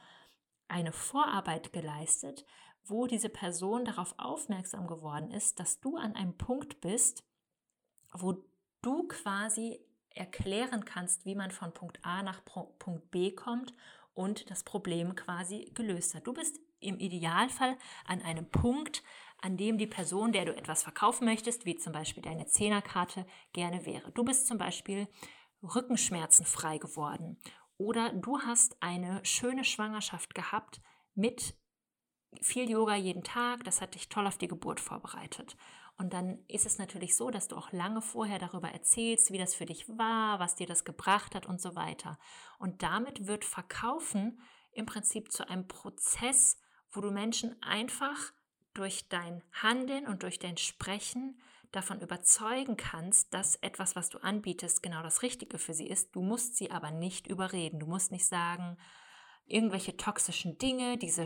eine 0.71 0.91
Vorarbeit 0.91 1.73
geleistet, 1.73 2.45
wo 2.85 3.05
diese 3.05 3.29
Person 3.29 3.85
darauf 3.85 4.15
aufmerksam 4.17 4.87
geworden 4.87 5.31
ist, 5.31 5.59
dass 5.59 5.79
du 5.79 5.97
an 5.97 6.15
einem 6.15 6.37
Punkt 6.37 6.81
bist, 6.81 7.23
wo 8.13 8.43
du 8.81 9.07
quasi 9.07 9.79
erklären 10.09 10.83
kannst, 10.83 11.25
wie 11.25 11.35
man 11.35 11.51
von 11.51 11.73
Punkt 11.73 11.99
A 12.03 12.23
nach 12.23 12.43
Punkt 12.43 13.11
B 13.11 13.31
kommt 13.31 13.73
und 14.13 14.49
das 14.49 14.63
Problem 14.63 15.15
quasi 15.15 15.71
gelöst 15.73 16.15
hat. 16.15 16.27
Du 16.27 16.33
bist 16.33 16.59
im 16.79 16.99
Idealfall 16.99 17.77
an 18.05 18.21
einem 18.21 18.49
Punkt, 18.49 19.03
an 19.39 19.57
dem 19.57 19.77
die 19.77 19.87
Person, 19.87 20.31
der 20.31 20.45
du 20.45 20.55
etwas 20.55 20.83
verkaufen 20.83 21.25
möchtest, 21.25 21.65
wie 21.65 21.77
zum 21.77 21.93
Beispiel 21.93 22.23
deine 22.23 22.47
Zehnerkarte, 22.47 23.25
gerne 23.53 23.85
wäre. 23.85 24.11
Du 24.11 24.23
bist 24.23 24.47
zum 24.47 24.57
Beispiel 24.57 25.07
Rückenschmerzen 25.63 26.45
frei 26.45 26.79
geworden 26.79 27.37
oder 27.81 28.13
du 28.13 28.39
hast 28.39 28.77
eine 28.81 29.25
schöne 29.25 29.63
Schwangerschaft 29.63 30.35
gehabt 30.35 30.81
mit 31.15 31.55
viel 32.41 32.69
Yoga 32.69 32.95
jeden 32.95 33.23
Tag, 33.23 33.63
das 33.63 33.81
hat 33.81 33.95
dich 33.95 34.07
toll 34.07 34.27
auf 34.27 34.38
die 34.38 34.47
Geburt 34.47 34.79
vorbereitet. 34.79 35.57
Und 35.97 36.13
dann 36.13 36.39
ist 36.47 36.65
es 36.65 36.77
natürlich 36.77 37.15
so, 37.15 37.31
dass 37.31 37.47
du 37.47 37.55
auch 37.55 37.71
lange 37.71 38.01
vorher 38.01 38.39
darüber 38.39 38.69
erzählst, 38.69 39.31
wie 39.31 39.38
das 39.38 39.55
für 39.55 39.65
dich 39.65 39.89
war, 39.89 40.39
was 40.39 40.55
dir 40.55 40.67
das 40.67 40.85
gebracht 40.85 41.35
hat 41.35 41.45
und 41.45 41.59
so 41.59 41.75
weiter. 41.75 42.17
Und 42.59 42.83
damit 42.83 43.27
wird 43.27 43.45
Verkaufen 43.45 44.39
im 44.71 44.85
Prinzip 44.85 45.31
zu 45.31 45.47
einem 45.50 45.67
Prozess, 45.67 46.59
wo 46.91 47.01
du 47.01 47.11
Menschen 47.11 47.61
einfach 47.61 48.31
durch 48.73 49.09
dein 49.09 49.43
Handeln 49.51 50.07
und 50.07 50.23
durch 50.23 50.39
dein 50.39 50.57
Sprechen 50.57 51.41
davon 51.71 52.01
überzeugen 52.01 52.75
kannst, 52.77 53.33
dass 53.33 53.55
etwas, 53.55 53.95
was 53.95 54.09
du 54.09 54.17
anbietest, 54.19 54.83
genau 54.83 55.01
das 55.03 55.21
Richtige 55.21 55.57
für 55.57 55.73
sie 55.73 55.87
ist. 55.87 56.15
Du 56.15 56.21
musst 56.21 56.57
sie 56.57 56.71
aber 56.71 56.91
nicht 56.91 57.27
überreden. 57.27 57.79
Du 57.79 57.85
musst 57.85 58.11
nicht 58.11 58.25
sagen, 58.25 58.77
irgendwelche 59.45 59.95
toxischen 59.97 60.57
Dinge, 60.57 60.97
diese, 60.97 61.25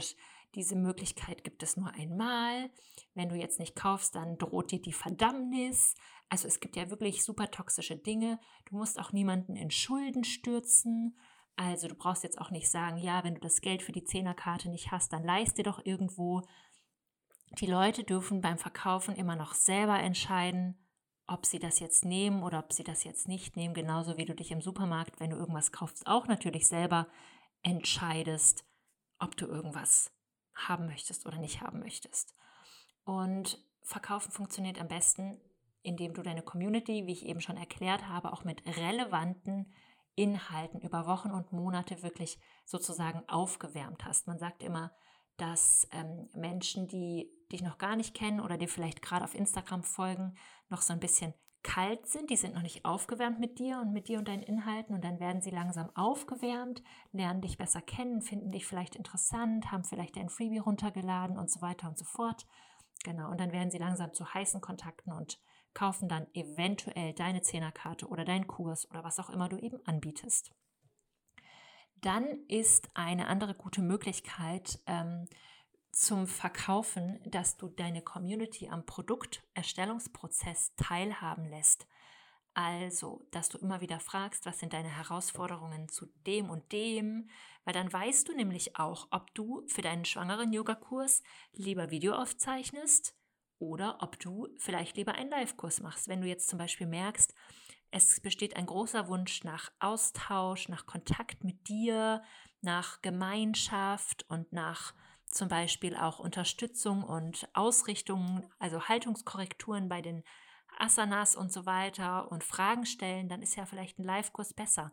diese 0.54 0.76
Möglichkeit 0.76 1.44
gibt 1.44 1.64
es 1.64 1.78
nur 1.78 1.92
einmal. 1.94 2.70
Wenn 3.14 3.30
du 3.30 3.36
jetzt 3.36 3.60
nicht 3.60 3.76
kaufst, 3.76 4.16
dann 4.16 4.38
droht 4.38 4.72
dir 4.72 4.82
die 4.82 4.94
Verdammnis. 4.94 5.96
Also 6.30 6.48
es 6.48 6.60
gibt 6.60 6.76
ja 6.76 6.90
wirklich 6.90 7.24
super 7.24 7.50
toxische 7.52 7.98
Dinge. 7.98 8.40
Du 8.66 8.78
musst 8.78 9.00
auch 9.00 9.12
niemanden 9.12 9.56
in 9.56 9.72
Schulden 9.72 10.24
stürzen. 10.24 11.18
Also 11.56 11.88
du 11.88 11.96
brauchst 11.96 12.24
jetzt 12.24 12.40
auch 12.40 12.52
nicht 12.52 12.70
sagen, 12.70 12.98
ja, 12.98 13.24
wenn 13.24 13.36
du 13.36 13.42
das 13.42 13.62
Geld 13.62 13.82
für 13.82 13.94
die 13.94 14.04
Zehnerkarte 14.04 14.70
nicht 14.70 14.92
hast, 14.92 15.14
dann 15.14 15.24
leist 15.24 15.58
dir 15.58 15.64
doch 15.64 15.86
irgendwo. 15.86 16.42
Die 17.60 17.68
Leute 17.68 18.04
dürfen 18.04 18.42
beim 18.42 18.58
Verkaufen 18.58 19.16
immer 19.16 19.38
noch 19.38 19.54
selber 19.54 19.98
entscheiden, 19.98 20.78
ob 21.26 21.46
sie 21.46 21.58
das 21.58 21.80
jetzt 21.80 22.04
nehmen 22.04 22.44
oder 22.44 22.60
ob 22.60 22.74
sie 22.74 22.84
das 22.84 23.06
jetzt 23.06 23.30
nicht 23.30 23.56
nehmen, 23.56 23.74
genauso 23.74 24.18
wie 24.18 24.26
du 24.26 24.36
dich 24.36 24.52
im 24.52 24.62
Supermarkt, 24.62 25.22
wenn 25.22 25.30
du 25.30 25.38
irgendwas 25.38 25.72
kaufst, 25.72 26.06
auch 26.06 26.28
natürlich 26.28 26.68
selber 26.68 27.08
entscheidest, 27.64 28.66
ob 29.20 29.38
du 29.38 29.46
irgendwas 29.46 30.12
haben 30.54 30.86
möchtest 30.88 31.26
oder 31.26 31.38
nicht 31.38 31.62
haben 31.62 31.80
möchtest. 31.80 32.36
Und 33.06 33.58
Verkaufen 33.84 34.34
funktioniert 34.34 34.80
am 34.82 34.90
besten, 34.90 35.40
indem 35.82 36.14
du 36.14 36.24
deine 36.24 36.42
Community, 36.42 37.06
wie 37.08 37.14
ich 37.14 37.26
eben 37.26 37.40
schon 37.40 37.58
erklärt 37.58 38.10
habe, 38.10 38.34
auch 38.34 38.44
mit 38.44 38.66
relevanten 38.66 39.74
Inhalten 40.16 40.82
über 40.82 41.06
Wochen 41.08 41.32
und 41.32 41.54
Monate 41.54 42.04
wirklich 42.04 42.38
sozusagen 42.66 43.24
aufgewärmt 43.30 44.04
hast. 44.04 44.28
Man 44.28 44.40
sagt 44.40 44.62
immer, 44.62 44.92
dass 45.38 45.88
ähm, 45.92 46.30
Menschen, 46.34 46.88
die 46.88 47.30
dich 47.52 47.62
noch 47.62 47.78
gar 47.78 47.96
nicht 47.96 48.14
kennen 48.14 48.40
oder 48.40 48.58
dir 48.58 48.68
vielleicht 48.68 49.02
gerade 49.02 49.24
auf 49.24 49.36
Instagram 49.36 49.84
folgen, 49.84 50.36
noch 50.70 50.82
so 50.82 50.94
ein 50.94 51.00
bisschen 51.00 51.34
kalt 51.66 52.06
sind, 52.06 52.30
die 52.30 52.36
sind 52.36 52.54
noch 52.54 52.62
nicht 52.62 52.86
aufgewärmt 52.86 53.40
mit 53.40 53.58
dir 53.58 53.80
und 53.80 53.92
mit 53.92 54.08
dir 54.08 54.20
und 54.20 54.28
deinen 54.28 54.44
Inhalten 54.44 54.94
und 54.94 55.04
dann 55.04 55.20
werden 55.20 55.42
sie 55.42 55.50
langsam 55.50 55.90
aufgewärmt, 55.96 56.84
lernen 57.12 57.42
dich 57.42 57.58
besser 57.58 57.82
kennen, 57.82 58.22
finden 58.22 58.52
dich 58.52 58.68
vielleicht 58.68 58.96
interessant, 58.96 59.72
haben 59.72 59.84
vielleicht 59.84 60.16
dein 60.16 60.30
Freebie 60.30 60.60
runtergeladen 60.60 61.40
und 61.40 61.50
so 61.50 61.62
weiter 61.62 61.88
und 61.88 61.98
so 61.98 62.06
fort. 62.06 62.46
Genau, 63.04 63.32
und 63.32 63.40
dann 63.40 63.52
werden 63.52 63.72
sie 63.72 63.80
langsam 63.80 64.14
zu 64.14 64.32
heißen 64.32 64.62
Kontakten 64.62 65.12
und 65.12 65.40
kaufen 65.74 66.08
dann 66.08 66.28
eventuell 66.34 67.14
deine 67.14 67.42
Zehnerkarte 67.42 68.08
oder 68.08 68.26
deinen 68.26 68.48
Kurs 68.48 68.90
oder 68.92 69.04
was 69.04 69.20
auch 69.20 69.32
immer 69.32 69.50
du 69.50 69.58
eben 69.58 69.80
anbietest. 69.86 70.54
Dann 71.96 72.46
ist 72.48 72.90
eine 72.94 73.28
andere 73.28 73.56
gute 73.56 73.82
Möglichkeit, 73.82 74.80
ähm, 74.86 75.26
zum 75.96 76.28
Verkaufen, 76.28 77.20
dass 77.26 77.56
du 77.56 77.70
deine 77.70 78.02
Community 78.02 78.68
am 78.68 78.86
Produkterstellungsprozess 78.86 80.76
teilhaben 80.76 81.46
lässt. 81.46 81.88
Also, 82.54 83.26
dass 83.32 83.48
du 83.50 83.58
immer 83.58 83.80
wieder 83.80 84.00
fragst, 84.00 84.46
was 84.46 84.60
sind 84.60 84.74
deine 84.74 84.90
Herausforderungen 84.90 85.88
zu 85.88 86.08
dem 86.28 86.50
und 86.50 86.72
dem, 86.74 87.30
weil 87.64 87.74
dann 87.74 87.92
weißt 87.92 88.28
du 88.28 88.36
nämlich 88.36 88.78
auch, 88.78 89.08
ob 89.12 89.34
du 89.36 89.64
für 89.68 89.82
deinen 89.82 90.06
schwangeren 90.06 90.52
Yogakurs 90.52 91.24
lieber 91.54 91.92
Video 91.92 92.14
aufzeichnest 92.14 93.16
oder 93.58 93.98
ob 94.02 94.20
du 94.20 94.50
vielleicht 94.58 94.98
lieber 94.98 95.16
einen 95.16 95.32
Live-Kurs 95.32 95.80
machst. 95.80 96.10
Wenn 96.10 96.22
du 96.22 96.28
jetzt 96.28 96.50
zum 96.50 96.60
Beispiel 96.60 96.88
merkst, 96.88 97.34
es 97.92 98.20
besteht 98.20 98.58
ein 98.58 98.66
großer 98.66 99.08
Wunsch 99.08 99.46
nach 99.46 99.72
Austausch, 99.80 100.68
nach 100.68 100.86
Kontakt 100.86 101.46
mit 101.46 101.70
dir, 101.70 102.22
nach 102.62 103.02
Gemeinschaft 103.02 104.26
und 104.30 104.52
nach 104.52 104.94
zum 105.28 105.48
Beispiel 105.48 105.96
auch 105.96 106.20
Unterstützung 106.20 107.04
und 107.04 107.48
Ausrichtungen, 107.54 108.50
also 108.60 108.88
Haltungskorrekturen 108.88 109.90
bei 109.90 110.02
den 110.02 110.24
Asanas 110.78 111.36
und 111.36 111.52
so 111.52 111.66
weiter 111.66 112.32
und 112.32 112.44
Fragen 112.44 112.86
stellen, 112.86 113.30
dann 113.30 113.42
ist 113.42 113.56
ja 113.56 113.66
vielleicht 113.66 114.00
ein 114.00 114.04
Live-Kurs 114.04 114.54
besser. 114.54 114.92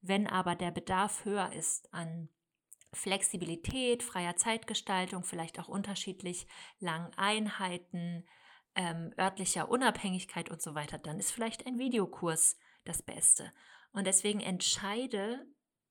Wenn 0.00 0.26
aber 0.26 0.54
der 0.54 0.70
Bedarf 0.70 1.24
höher 1.24 1.52
ist 1.52 1.92
an 1.92 2.28
Flexibilität, 2.92 4.02
freier 4.02 4.36
Zeitgestaltung, 4.36 5.24
vielleicht 5.24 5.58
auch 5.58 5.68
unterschiedlich 5.68 6.46
langen 6.78 7.12
Einheiten, 7.16 8.26
ähm, 8.74 9.12
örtlicher 9.18 9.68
Unabhängigkeit 9.68 10.50
und 10.50 10.60
so 10.60 10.74
weiter, 10.74 10.98
dann 10.98 11.18
ist 11.18 11.30
vielleicht 11.30 11.66
ein 11.66 11.78
Videokurs 11.78 12.58
das 12.84 13.02
Beste. 13.02 13.52
Und 13.92 14.06
deswegen 14.06 14.40
entscheide 14.40 15.46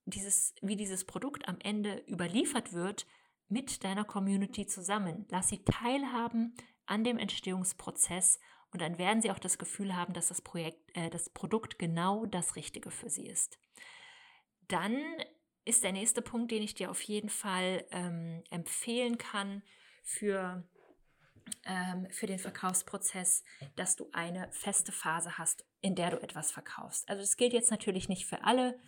dieses, 0.06 0.56
wie 0.62 0.76
dieses 0.76 1.06
Produkt 1.06 1.48
am 1.48 1.60
Ende 1.60 2.04
überliefert 2.08 2.74
wird, 2.74 3.08
mit 3.52 3.84
deiner 3.84 4.06
Community 4.06 4.66
zusammen. 4.66 5.26
Lass 5.30 5.50
sie 5.50 5.64
teilhaben 5.64 6.56
an 6.86 7.04
dem 7.04 7.18
Entstehungsprozess 7.18 8.40
und 8.72 8.82
dann 8.82 8.98
werden 8.98 9.22
sie 9.22 9.32
auch 9.32 9.40
das 9.40 9.58
Gefühl 9.58 9.96
haben, 9.96 10.14
dass 10.14 10.30
das 10.30 10.42
Projekt, 10.42 10.80
äh, 10.96 11.10
das 11.10 11.30
Produkt 11.30 11.78
genau 11.78 12.26
das 12.26 12.56
Richtige 12.56 12.90
für 12.90 13.10
sie 13.10 13.28
ist. 13.28 13.60
Dann 14.68 15.02
ist 15.66 15.84
der 15.84 15.92
nächste 15.92 16.22
Punkt, 16.22 16.52
den 16.52 16.64
ich 16.64 16.74
dir 16.74 16.90
auf 16.90 17.02
jeden 17.02 17.30
Fall 17.30 17.86
ähm, 17.92 18.44
empfehlen 18.50 19.18
kann 19.18 19.62
für, 20.04 20.64
ähm, 21.66 22.08
für 22.10 22.28
den 22.28 22.40
Verkaufsprozess, 22.40 23.44
dass 23.76 23.96
du 23.96 24.10
eine 24.14 24.50
feste 24.52 24.92
Phase 24.92 25.38
hast, 25.38 25.66
in 25.82 25.96
der 25.96 26.12
du 26.12 26.22
etwas 26.22 26.52
verkaufst. 26.52 27.08
Also 27.10 27.22
das 27.22 27.36
gilt 27.36 27.54
jetzt 27.54 27.70
natürlich 27.70 28.08
nicht 28.08 28.26
für 28.26 28.44
alle 28.46 28.80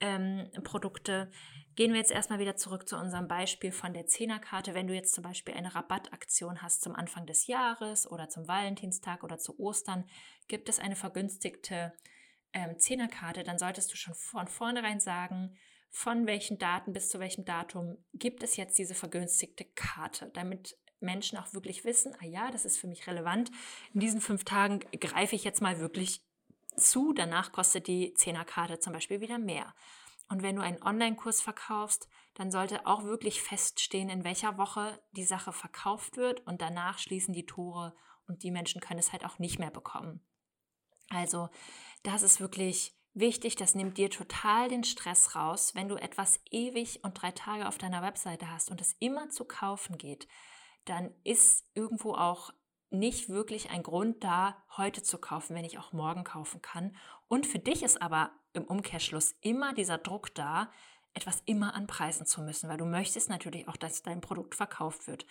ähm, 0.00 0.50
Produkte. 0.64 1.30
Gehen 1.76 1.92
wir 1.92 2.00
jetzt 2.00 2.10
erstmal 2.10 2.38
wieder 2.38 2.56
zurück 2.56 2.88
zu 2.88 2.96
unserem 2.96 3.28
Beispiel 3.28 3.72
von 3.72 3.94
der 3.94 4.06
Zehnerkarte. 4.06 4.74
Wenn 4.74 4.86
du 4.86 4.94
jetzt 4.94 5.14
zum 5.14 5.22
Beispiel 5.22 5.54
eine 5.54 5.74
Rabattaktion 5.74 6.62
hast 6.62 6.82
zum 6.82 6.94
Anfang 6.94 7.26
des 7.26 7.46
Jahres 7.46 8.10
oder 8.10 8.28
zum 8.28 8.48
Valentinstag 8.48 9.22
oder 9.22 9.38
zu 9.38 9.58
Ostern, 9.58 10.04
gibt 10.48 10.68
es 10.68 10.78
eine 10.78 10.96
vergünstigte 10.96 11.92
ähm, 12.52 12.78
Zehnerkarte, 12.78 13.44
dann 13.44 13.58
solltest 13.58 13.92
du 13.92 13.96
schon 13.96 14.14
von 14.14 14.48
vornherein 14.48 15.00
sagen, 15.00 15.56
von 15.90 16.26
welchen 16.26 16.58
Daten 16.58 16.92
bis 16.92 17.08
zu 17.08 17.18
welchem 17.18 17.44
Datum 17.44 17.96
gibt 18.14 18.42
es 18.42 18.56
jetzt 18.56 18.78
diese 18.78 18.94
vergünstigte 18.94 19.64
Karte, 19.64 20.30
damit 20.34 20.76
Menschen 21.00 21.38
auch 21.38 21.52
wirklich 21.52 21.84
wissen, 21.84 22.14
ah 22.20 22.26
ja, 22.26 22.50
das 22.50 22.64
ist 22.64 22.78
für 22.78 22.86
mich 22.86 23.06
relevant. 23.06 23.50
In 23.94 24.00
diesen 24.00 24.20
fünf 24.20 24.44
Tagen 24.44 24.80
greife 25.00 25.34
ich 25.34 25.44
jetzt 25.44 25.62
mal 25.62 25.80
wirklich 25.80 26.22
zu. 26.76 27.12
Danach 27.12 27.52
kostet 27.52 27.86
die 27.86 28.14
Zehnerkarte 28.14 28.78
zum 28.78 28.92
Beispiel 28.92 29.20
wieder 29.20 29.38
mehr. 29.38 29.74
Und 30.28 30.42
wenn 30.42 30.56
du 30.56 30.62
einen 30.62 30.82
Online-Kurs 30.82 31.40
verkaufst, 31.40 32.08
dann 32.34 32.50
sollte 32.50 32.86
auch 32.86 33.02
wirklich 33.02 33.42
feststehen, 33.42 34.08
in 34.08 34.24
welcher 34.24 34.56
Woche 34.58 35.02
die 35.12 35.24
Sache 35.24 35.52
verkauft 35.52 36.16
wird 36.16 36.46
und 36.46 36.62
danach 36.62 36.98
schließen 36.98 37.34
die 37.34 37.46
Tore 37.46 37.94
und 38.26 38.44
die 38.44 38.52
Menschen 38.52 38.80
können 38.80 39.00
es 39.00 39.12
halt 39.12 39.24
auch 39.24 39.38
nicht 39.38 39.58
mehr 39.58 39.72
bekommen. 39.72 40.24
Also 41.08 41.48
das 42.04 42.22
ist 42.22 42.40
wirklich 42.40 42.96
wichtig, 43.12 43.56
das 43.56 43.74
nimmt 43.74 43.98
dir 43.98 44.08
total 44.08 44.68
den 44.68 44.84
Stress 44.84 45.34
raus, 45.34 45.74
wenn 45.74 45.88
du 45.88 45.96
etwas 45.96 46.40
ewig 46.50 47.02
und 47.02 47.20
drei 47.20 47.32
Tage 47.32 47.66
auf 47.66 47.78
deiner 47.78 48.02
Webseite 48.02 48.50
hast 48.50 48.70
und 48.70 48.80
es 48.80 48.94
immer 49.00 49.30
zu 49.30 49.44
kaufen 49.44 49.98
geht, 49.98 50.28
dann 50.84 51.12
ist 51.24 51.68
irgendwo 51.74 52.14
auch 52.14 52.52
nicht 52.90 53.28
wirklich 53.28 53.70
ein 53.70 53.82
Grund 53.82 54.22
da, 54.24 54.56
heute 54.76 55.02
zu 55.02 55.18
kaufen, 55.18 55.54
wenn 55.54 55.64
ich 55.64 55.78
auch 55.78 55.92
morgen 55.92 56.24
kaufen 56.24 56.60
kann. 56.60 56.96
Und 57.28 57.46
für 57.46 57.58
dich 57.58 57.82
ist 57.82 58.02
aber 58.02 58.30
im 58.52 58.64
Umkehrschluss 58.64 59.36
immer 59.40 59.72
dieser 59.74 59.98
Druck 59.98 60.34
da, 60.34 60.70
etwas 61.12 61.42
immer 61.44 61.74
anpreisen 61.74 62.24
zu 62.24 62.40
müssen, 62.40 62.68
weil 62.68 62.76
du 62.76 62.84
möchtest 62.84 63.30
natürlich 63.30 63.68
auch, 63.68 63.76
dass 63.76 64.02
dein 64.02 64.20
Produkt 64.20 64.54
verkauft 64.54 65.08
wird. 65.08 65.26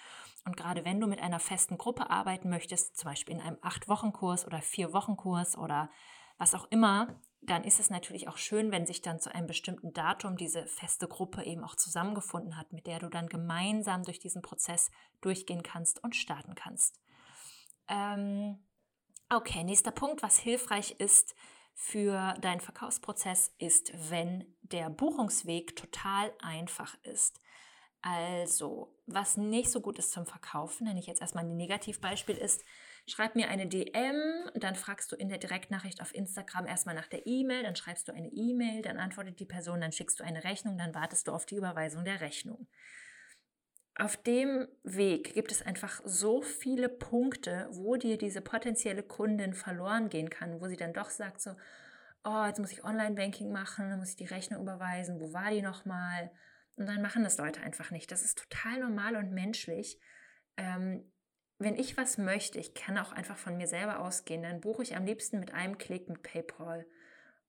Und 0.45 0.57
gerade 0.57 0.83
wenn 0.83 0.99
du 0.99 1.07
mit 1.07 1.21
einer 1.21 1.39
festen 1.39 1.77
Gruppe 1.77 2.09
arbeiten 2.09 2.49
möchtest, 2.49 2.97
zum 2.97 3.09
Beispiel 3.09 3.35
in 3.35 3.41
einem 3.41 3.57
Acht-Wochen-Kurs 3.61 4.45
oder 4.45 4.61
Vier-Wochen-Kurs 4.61 5.57
oder 5.57 5.89
was 6.37 6.53
auch 6.53 6.67
immer, 6.69 7.19
dann 7.41 7.63
ist 7.63 7.79
es 7.79 7.89
natürlich 7.89 8.27
auch 8.27 8.37
schön, 8.37 8.71
wenn 8.71 8.85
sich 8.85 9.01
dann 9.01 9.19
zu 9.19 9.33
einem 9.33 9.47
bestimmten 9.47 9.93
Datum 9.93 10.35
diese 10.35 10.65
feste 10.67 11.07
Gruppe 11.07 11.43
eben 11.43 11.63
auch 11.63 11.75
zusammengefunden 11.75 12.57
hat, 12.57 12.73
mit 12.73 12.85
der 12.85 12.99
du 12.99 13.07
dann 13.07 13.29
gemeinsam 13.29 14.03
durch 14.03 14.19
diesen 14.19 14.41
Prozess 14.41 14.91
durchgehen 15.21 15.63
kannst 15.63 16.03
und 16.03 16.15
starten 16.15 16.55
kannst. 16.55 16.99
Ähm, 17.89 18.59
okay, 19.29 19.63
nächster 19.63 19.91
Punkt, 19.91 20.21
was 20.21 20.37
hilfreich 20.37 20.91
ist 20.99 21.35
für 21.73 22.35
deinen 22.41 22.61
Verkaufsprozess, 22.61 23.53
ist, 23.57 23.91
wenn 24.09 24.45
der 24.61 24.89
Buchungsweg 24.89 25.75
total 25.75 26.31
einfach 26.41 26.95
ist. 27.03 27.39
Also, 28.01 28.95
was 29.07 29.35
nicht 29.35 29.71
so 29.71 29.81
gut 29.81 29.99
ist 29.99 30.11
zum 30.11 30.25
Verkaufen, 30.25 30.87
wenn 30.87 30.97
ich 30.97 31.07
jetzt 31.07 31.19
erstmal 31.19 31.43
ein 31.43 31.57
Negativbeispiel 31.57 32.35
ist, 32.35 32.63
schreib 33.07 33.35
mir 33.35 33.49
eine 33.49 33.67
DM, 33.67 34.49
dann 34.55 34.75
fragst 34.75 35.11
du 35.11 35.15
in 35.17 35.27
der 35.27 35.37
Direktnachricht 35.37 36.01
auf 36.01 36.13
Instagram 36.15 36.65
erstmal 36.65 36.95
nach 36.95 37.07
der 37.07 37.25
E-Mail, 37.27 37.63
dann 37.63 37.75
schreibst 37.75 38.07
du 38.07 38.13
eine 38.13 38.29
E-Mail, 38.29 38.83
dann 38.83 38.99
antwortet 38.99 39.39
die 39.39 39.45
Person, 39.45 39.81
dann 39.81 39.91
schickst 39.91 40.19
du 40.19 40.23
eine 40.23 40.43
Rechnung, 40.43 40.77
dann 40.77 40.95
wartest 40.95 41.27
du 41.27 41.33
auf 41.33 41.45
die 41.45 41.55
Überweisung 41.55 42.05
der 42.05 42.21
Rechnung 42.21 42.67
auf 43.99 44.17
dem 44.17 44.67
Weg 44.83 45.33
gibt 45.33 45.51
es 45.51 45.61
einfach 45.61 46.01
so 46.05 46.41
viele 46.41 46.89
Punkte, 46.89 47.67
wo 47.71 47.97
dir 47.97 48.17
diese 48.17 48.41
potenzielle 48.41 49.03
Kundin 49.03 49.53
verloren 49.53 50.09
gehen 50.09 50.29
kann, 50.29 50.61
wo 50.61 50.67
sie 50.67 50.77
dann 50.77 50.93
doch 50.93 51.09
sagt 51.09 51.41
so, 51.41 51.51
oh, 52.23 52.45
jetzt 52.45 52.59
muss 52.59 52.71
ich 52.71 52.83
Online-Banking 52.83 53.51
machen, 53.51 53.89
dann 53.89 53.99
muss 53.99 54.11
ich 54.11 54.15
die 54.15 54.25
Rechnung 54.25 54.61
überweisen, 54.61 55.19
wo 55.19 55.33
war 55.33 55.51
die 55.51 55.61
nochmal? 55.61 56.31
Und 56.75 56.87
dann 56.87 57.01
machen 57.01 57.23
das 57.23 57.37
Leute 57.37 57.61
einfach 57.61 57.91
nicht. 57.91 58.09
Das 58.11 58.23
ist 58.23 58.39
total 58.39 58.79
normal 58.79 59.17
und 59.17 59.31
menschlich. 59.31 59.99
Ähm, 60.55 61.11
wenn 61.57 61.75
ich 61.75 61.97
was 61.97 62.17
möchte, 62.17 62.57
ich 62.57 62.73
kann 62.73 62.97
auch 62.97 63.11
einfach 63.11 63.37
von 63.37 63.57
mir 63.57 63.67
selber 63.67 63.99
ausgehen, 63.99 64.43
dann 64.43 64.61
buche 64.61 64.83
ich 64.83 64.95
am 64.95 65.05
liebsten 65.05 65.41
mit 65.41 65.53
einem 65.53 65.77
Klick 65.77 66.07
mit 66.07 66.23
PayPal. 66.23 66.85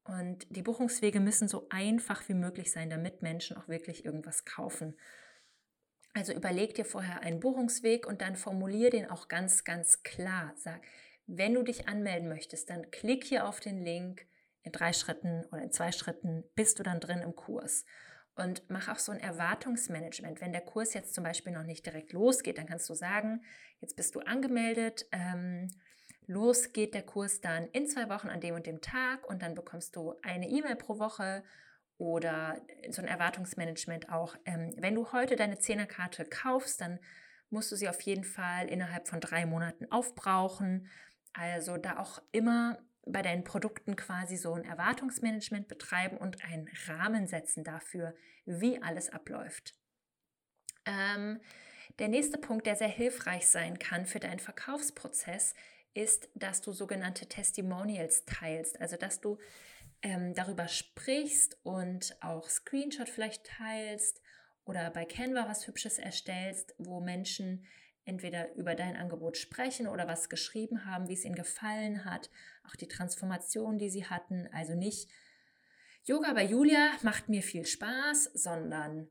Und 0.03 0.47
die 0.51 0.63
Buchungswege 0.63 1.21
müssen 1.21 1.47
so 1.47 1.69
einfach 1.71 2.29
wie 2.29 2.35
möglich 2.35 2.73
sein, 2.73 2.91
damit 2.91 3.23
Menschen 3.23 3.57
auch 3.57 3.69
wirklich 3.69 4.05
irgendwas 4.05 4.45
kaufen. 4.45 4.97
Also 6.13 6.33
überleg 6.33 6.75
dir 6.75 6.85
vorher 6.85 7.21
einen 7.21 7.41
Buchungsweg 7.41 8.07
und 8.07 8.21
dann 8.21 8.37
formulier 8.37 8.91
den 8.91 9.09
auch 9.09 9.29
ganz, 9.29 9.65
ganz 9.65 10.03
klar. 10.03 10.53
Sag, 10.57 10.83
wenn 11.27 11.55
du 11.55 11.63
dich 11.63 11.89
anmelden 11.89 12.29
möchtest, 12.29 12.71
dann 12.71 12.91
klick 12.91 13.25
hier 13.25 13.47
auf 13.47 13.61
den 13.61 13.85
Link. 13.85 14.27
In 14.63 14.73
drei 14.73 14.93
Schritten 14.93 15.47
oder 15.53 15.63
in 15.63 15.73
zwei 15.73 15.91
Schritten 15.91 16.45
bist 16.55 16.79
du 16.79 16.83
dann 16.83 17.01
drin 17.01 17.23
im 17.23 17.35
Kurs. 17.35 17.87
Und 18.35 18.63
mach 18.69 18.89
auch 18.89 18.99
so 18.99 19.13
ein 19.13 19.21
Erwartungsmanagement. 19.21 20.41
Wenn 20.41 20.53
der 20.53 20.61
Kurs 20.61 20.93
jetzt 20.93 21.15
zum 21.15 21.25
Beispiel 21.25 21.53
noch 21.53 21.63
nicht 21.63 21.87
direkt 21.87 22.13
losgeht, 22.13 22.59
dann 22.59 22.67
kannst 22.67 22.89
du 22.91 22.95
sagen, 22.95 23.43
jetzt 23.81 23.97
bist 23.97 24.15
du 24.15 24.21
angemeldet, 24.21 25.07
ähm, 25.13 25.69
los 26.27 26.73
geht 26.73 26.95
der 26.95 27.03
Kurs 27.03 27.41
dann 27.41 27.69
in 27.69 27.87
zwei 27.87 28.09
Wochen 28.09 28.29
an 28.29 28.41
dem 28.41 28.55
und 28.55 28.67
dem 28.67 28.81
Tag 28.81 29.29
und 29.29 29.43
dann 29.43 29.55
bekommst 29.55 29.97
du 29.97 30.15
eine 30.23 30.49
E-Mail 30.49 30.77
pro 30.77 30.99
Woche 30.99 31.43
oder 32.01 32.59
so 32.89 33.03
ein 33.03 33.09
Erwartungsmanagement 33.09 34.11
auch. 34.11 34.35
Ähm, 34.47 34.73
wenn 34.79 34.95
du 34.95 35.13
heute 35.13 35.37
deine 35.37 35.59
Zehnerkarte 35.59 36.25
kaufst, 36.25 36.81
dann 36.81 36.99
musst 37.51 37.71
du 37.71 37.77
sie 37.77 37.91
auf 37.91 38.01
jeden 38.01 38.25
Fall 38.25 38.69
innerhalb 38.69 39.07
von 39.07 39.21
drei 39.21 39.45
Monaten 39.45 39.93
aufbrauchen. 39.93 40.89
Also 41.35 41.77
da 41.77 41.99
auch 41.99 42.23
immer 42.33 42.79
bei 43.05 43.21
deinen 43.21 43.45
Produkten 43.45 43.97
quasi 43.97 44.37
so 44.37 44.55
ein 44.55 44.65
Erwartungsmanagement 44.65 45.69
betreiben 45.69 46.17
und 46.17 46.43
einen 46.43 46.71
Rahmen 46.87 47.27
setzen 47.27 47.65
dafür, 47.65 48.15
wie 48.47 48.83
alles 48.83 49.11
abläuft. 49.11 49.75
Ähm, 50.87 51.39
der 51.99 52.09
nächste 52.09 52.39
Punkt, 52.39 52.67
der 52.67 52.77
sehr 52.77 52.89
hilfreich 52.89 53.47
sein 53.47 53.79
kann 53.79 54.07
für 54.07 54.21
deinen 54.21 54.39
Verkaufsprozess, 54.39 55.55
ist, 55.93 56.31
dass 56.35 56.63
du 56.63 56.73
sogenannte 56.73 57.27
Testimonials 57.27 58.25
teilst. 58.25 58.81
Also 58.81 58.97
dass 58.97 59.21
du 59.21 59.37
ähm, 60.03 60.35
darüber 60.35 60.69
sprichst 60.69 61.59
und 61.63 62.17
auch 62.21 62.49
Screenshot 62.49 63.09
vielleicht 63.09 63.45
teilst 63.45 64.21
oder 64.65 64.91
bei 64.91 65.05
Canva 65.05 65.49
was 65.49 65.67
Hübsches 65.67 65.99
erstellst, 65.99 66.75
wo 66.79 67.01
Menschen 67.01 67.67
entweder 68.05 68.55
über 68.55 68.75
dein 68.75 68.97
Angebot 68.97 69.37
sprechen 69.37 69.87
oder 69.87 70.09
was 70.09 70.29
geschrieben 70.29 70.85
haben, 70.85 71.09
wie 71.09 71.15
es 71.15 71.25
ihnen 71.25 71.35
gefallen 71.35 72.05
hat, 72.05 72.31
auch 72.67 72.77
die 72.77 72.89
Transformation, 72.89 73.79
die 73.79 73.91
sie 73.91 74.07
hatten. 74.07 74.49
Also 74.53 74.75
nicht 74.75 75.09
Yoga 76.05 76.33
bei 76.33 76.45
Julia 76.45 76.93
macht 77.03 77.29
mir 77.29 77.43
viel 77.43 77.67
Spaß, 77.67 78.31
sondern 78.35 79.11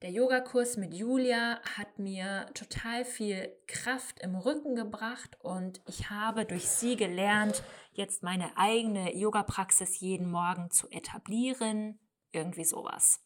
der 0.00 0.10
Yogakurs 0.10 0.76
mit 0.76 0.94
Julia 0.94 1.60
hat 1.76 1.98
mir 1.98 2.46
total 2.54 3.04
viel 3.04 3.52
Kraft 3.66 4.20
im 4.20 4.36
Rücken 4.36 4.76
gebracht 4.76 5.36
und 5.40 5.80
ich 5.86 6.08
habe 6.08 6.44
durch 6.44 6.68
sie 6.68 6.94
gelernt, 6.94 7.64
jetzt 7.98 8.22
meine 8.22 8.56
eigene 8.56 9.14
Yoga-Praxis 9.14 10.00
jeden 10.00 10.30
Morgen 10.30 10.70
zu 10.70 10.88
etablieren. 10.90 11.98
Irgendwie 12.30 12.64
sowas. 12.64 13.20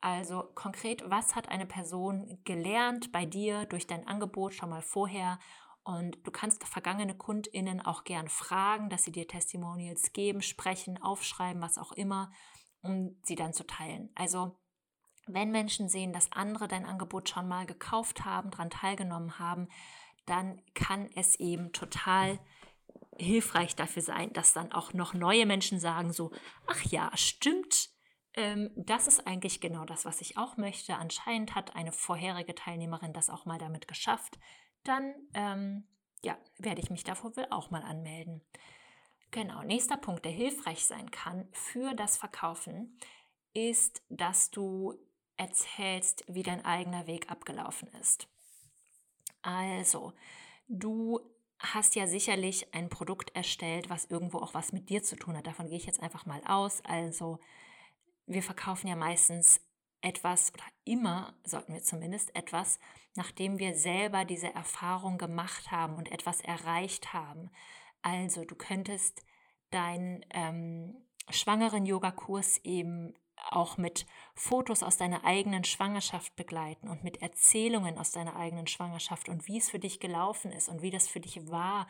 Also 0.00 0.42
konkret, 0.54 1.08
was 1.08 1.34
hat 1.34 1.48
eine 1.48 1.66
Person 1.66 2.40
gelernt 2.44 3.12
bei 3.12 3.24
dir 3.24 3.64
durch 3.66 3.86
dein 3.86 4.06
Angebot 4.06 4.54
schon 4.54 4.70
mal 4.70 4.82
vorher? 4.82 5.38
Und 5.82 6.18
du 6.26 6.30
kannst 6.30 6.64
vergangene 6.66 7.16
KundInnen 7.16 7.80
auch 7.80 8.04
gern 8.04 8.28
fragen, 8.28 8.90
dass 8.90 9.04
sie 9.04 9.12
dir 9.12 9.26
Testimonials 9.26 10.12
geben, 10.12 10.42
sprechen, 10.42 11.00
aufschreiben, 11.00 11.62
was 11.62 11.78
auch 11.78 11.92
immer, 11.92 12.30
um 12.82 13.18
sie 13.22 13.36
dann 13.36 13.54
zu 13.54 13.66
teilen. 13.66 14.10
Also 14.14 14.58
wenn 15.26 15.50
Menschen 15.50 15.88
sehen, 15.88 16.12
dass 16.12 16.32
andere 16.32 16.68
dein 16.68 16.86
Angebot 16.86 17.28
schon 17.28 17.48
mal 17.48 17.66
gekauft 17.66 18.24
haben, 18.24 18.50
daran 18.50 18.70
teilgenommen 18.70 19.38
haben, 19.38 19.68
dann 20.26 20.60
kann 20.74 21.08
es 21.14 21.36
eben 21.36 21.72
total 21.72 22.38
hilfreich 23.18 23.76
dafür 23.76 24.02
sein, 24.02 24.32
dass 24.32 24.52
dann 24.52 24.72
auch 24.72 24.92
noch 24.92 25.14
neue 25.14 25.46
Menschen 25.46 25.80
sagen 25.80 26.12
so, 26.12 26.32
ach 26.66 26.84
ja, 26.84 27.10
stimmt, 27.14 27.90
ähm, 28.34 28.70
das 28.76 29.06
ist 29.06 29.26
eigentlich 29.26 29.60
genau 29.60 29.84
das, 29.84 30.04
was 30.04 30.20
ich 30.20 30.36
auch 30.36 30.56
möchte. 30.56 30.96
Anscheinend 30.96 31.54
hat 31.54 31.74
eine 31.74 31.92
vorherige 31.92 32.54
Teilnehmerin 32.54 33.12
das 33.12 33.30
auch 33.30 33.44
mal 33.44 33.58
damit 33.58 33.88
geschafft. 33.88 34.38
Dann 34.84 35.14
ähm, 35.34 35.88
ja, 36.22 36.36
werde 36.58 36.80
ich 36.80 36.90
mich 36.90 37.04
davor 37.04 37.36
wohl 37.36 37.46
auch 37.50 37.70
mal 37.70 37.82
anmelden. 37.82 38.42
Genau, 39.30 39.62
nächster 39.62 39.96
Punkt, 39.96 40.24
der 40.24 40.32
hilfreich 40.32 40.86
sein 40.86 41.10
kann 41.10 41.48
für 41.52 41.94
das 41.94 42.16
Verkaufen, 42.16 42.98
ist, 43.52 44.02
dass 44.08 44.50
du 44.50 44.94
erzählst, 45.36 46.24
wie 46.28 46.42
dein 46.42 46.64
eigener 46.64 47.06
Weg 47.06 47.30
abgelaufen 47.30 47.88
ist. 48.00 48.28
Also, 49.42 50.12
du 50.66 51.20
hast 51.58 51.96
ja 51.96 52.06
sicherlich 52.06 52.72
ein 52.74 52.88
Produkt 52.88 53.34
erstellt, 53.34 53.90
was 53.90 54.04
irgendwo 54.06 54.38
auch 54.38 54.54
was 54.54 54.72
mit 54.72 54.90
dir 54.90 55.02
zu 55.02 55.16
tun 55.16 55.36
hat. 55.36 55.46
Davon 55.46 55.68
gehe 55.68 55.78
ich 55.78 55.86
jetzt 55.86 56.02
einfach 56.02 56.26
mal 56.26 56.40
aus. 56.46 56.82
Also, 56.84 57.38
wir 58.26 58.42
verkaufen 58.42 58.88
ja 58.88 58.96
meistens 58.96 59.60
etwas 60.00 60.52
oder 60.54 60.64
immer 60.84 61.34
sollten 61.44 61.72
wir 61.72 61.82
zumindest 61.82 62.34
etwas, 62.36 62.78
nachdem 63.16 63.58
wir 63.58 63.74
selber 63.74 64.24
diese 64.24 64.52
Erfahrung 64.54 65.18
gemacht 65.18 65.70
haben 65.70 65.94
und 65.96 66.12
etwas 66.12 66.40
erreicht 66.40 67.12
haben. 67.12 67.50
Also 68.02 68.44
du 68.44 68.54
könntest 68.54 69.24
deinen 69.70 70.24
ähm, 70.30 70.96
schwangeren 71.30 71.84
Yogakurs 71.84 72.58
eben 72.64 73.14
auch 73.50 73.76
mit 73.76 74.06
Fotos 74.34 74.82
aus 74.82 74.96
deiner 74.96 75.24
eigenen 75.24 75.64
Schwangerschaft 75.64 76.36
begleiten 76.36 76.88
und 76.88 77.04
mit 77.04 77.22
Erzählungen 77.22 77.98
aus 77.98 78.12
deiner 78.12 78.36
eigenen 78.36 78.66
Schwangerschaft 78.66 79.28
und 79.28 79.46
wie 79.48 79.58
es 79.58 79.70
für 79.70 79.78
dich 79.78 80.00
gelaufen 80.00 80.52
ist 80.52 80.68
und 80.68 80.82
wie 80.82 80.90
das 80.90 81.08
für 81.08 81.20
dich 81.20 81.48
war 81.50 81.88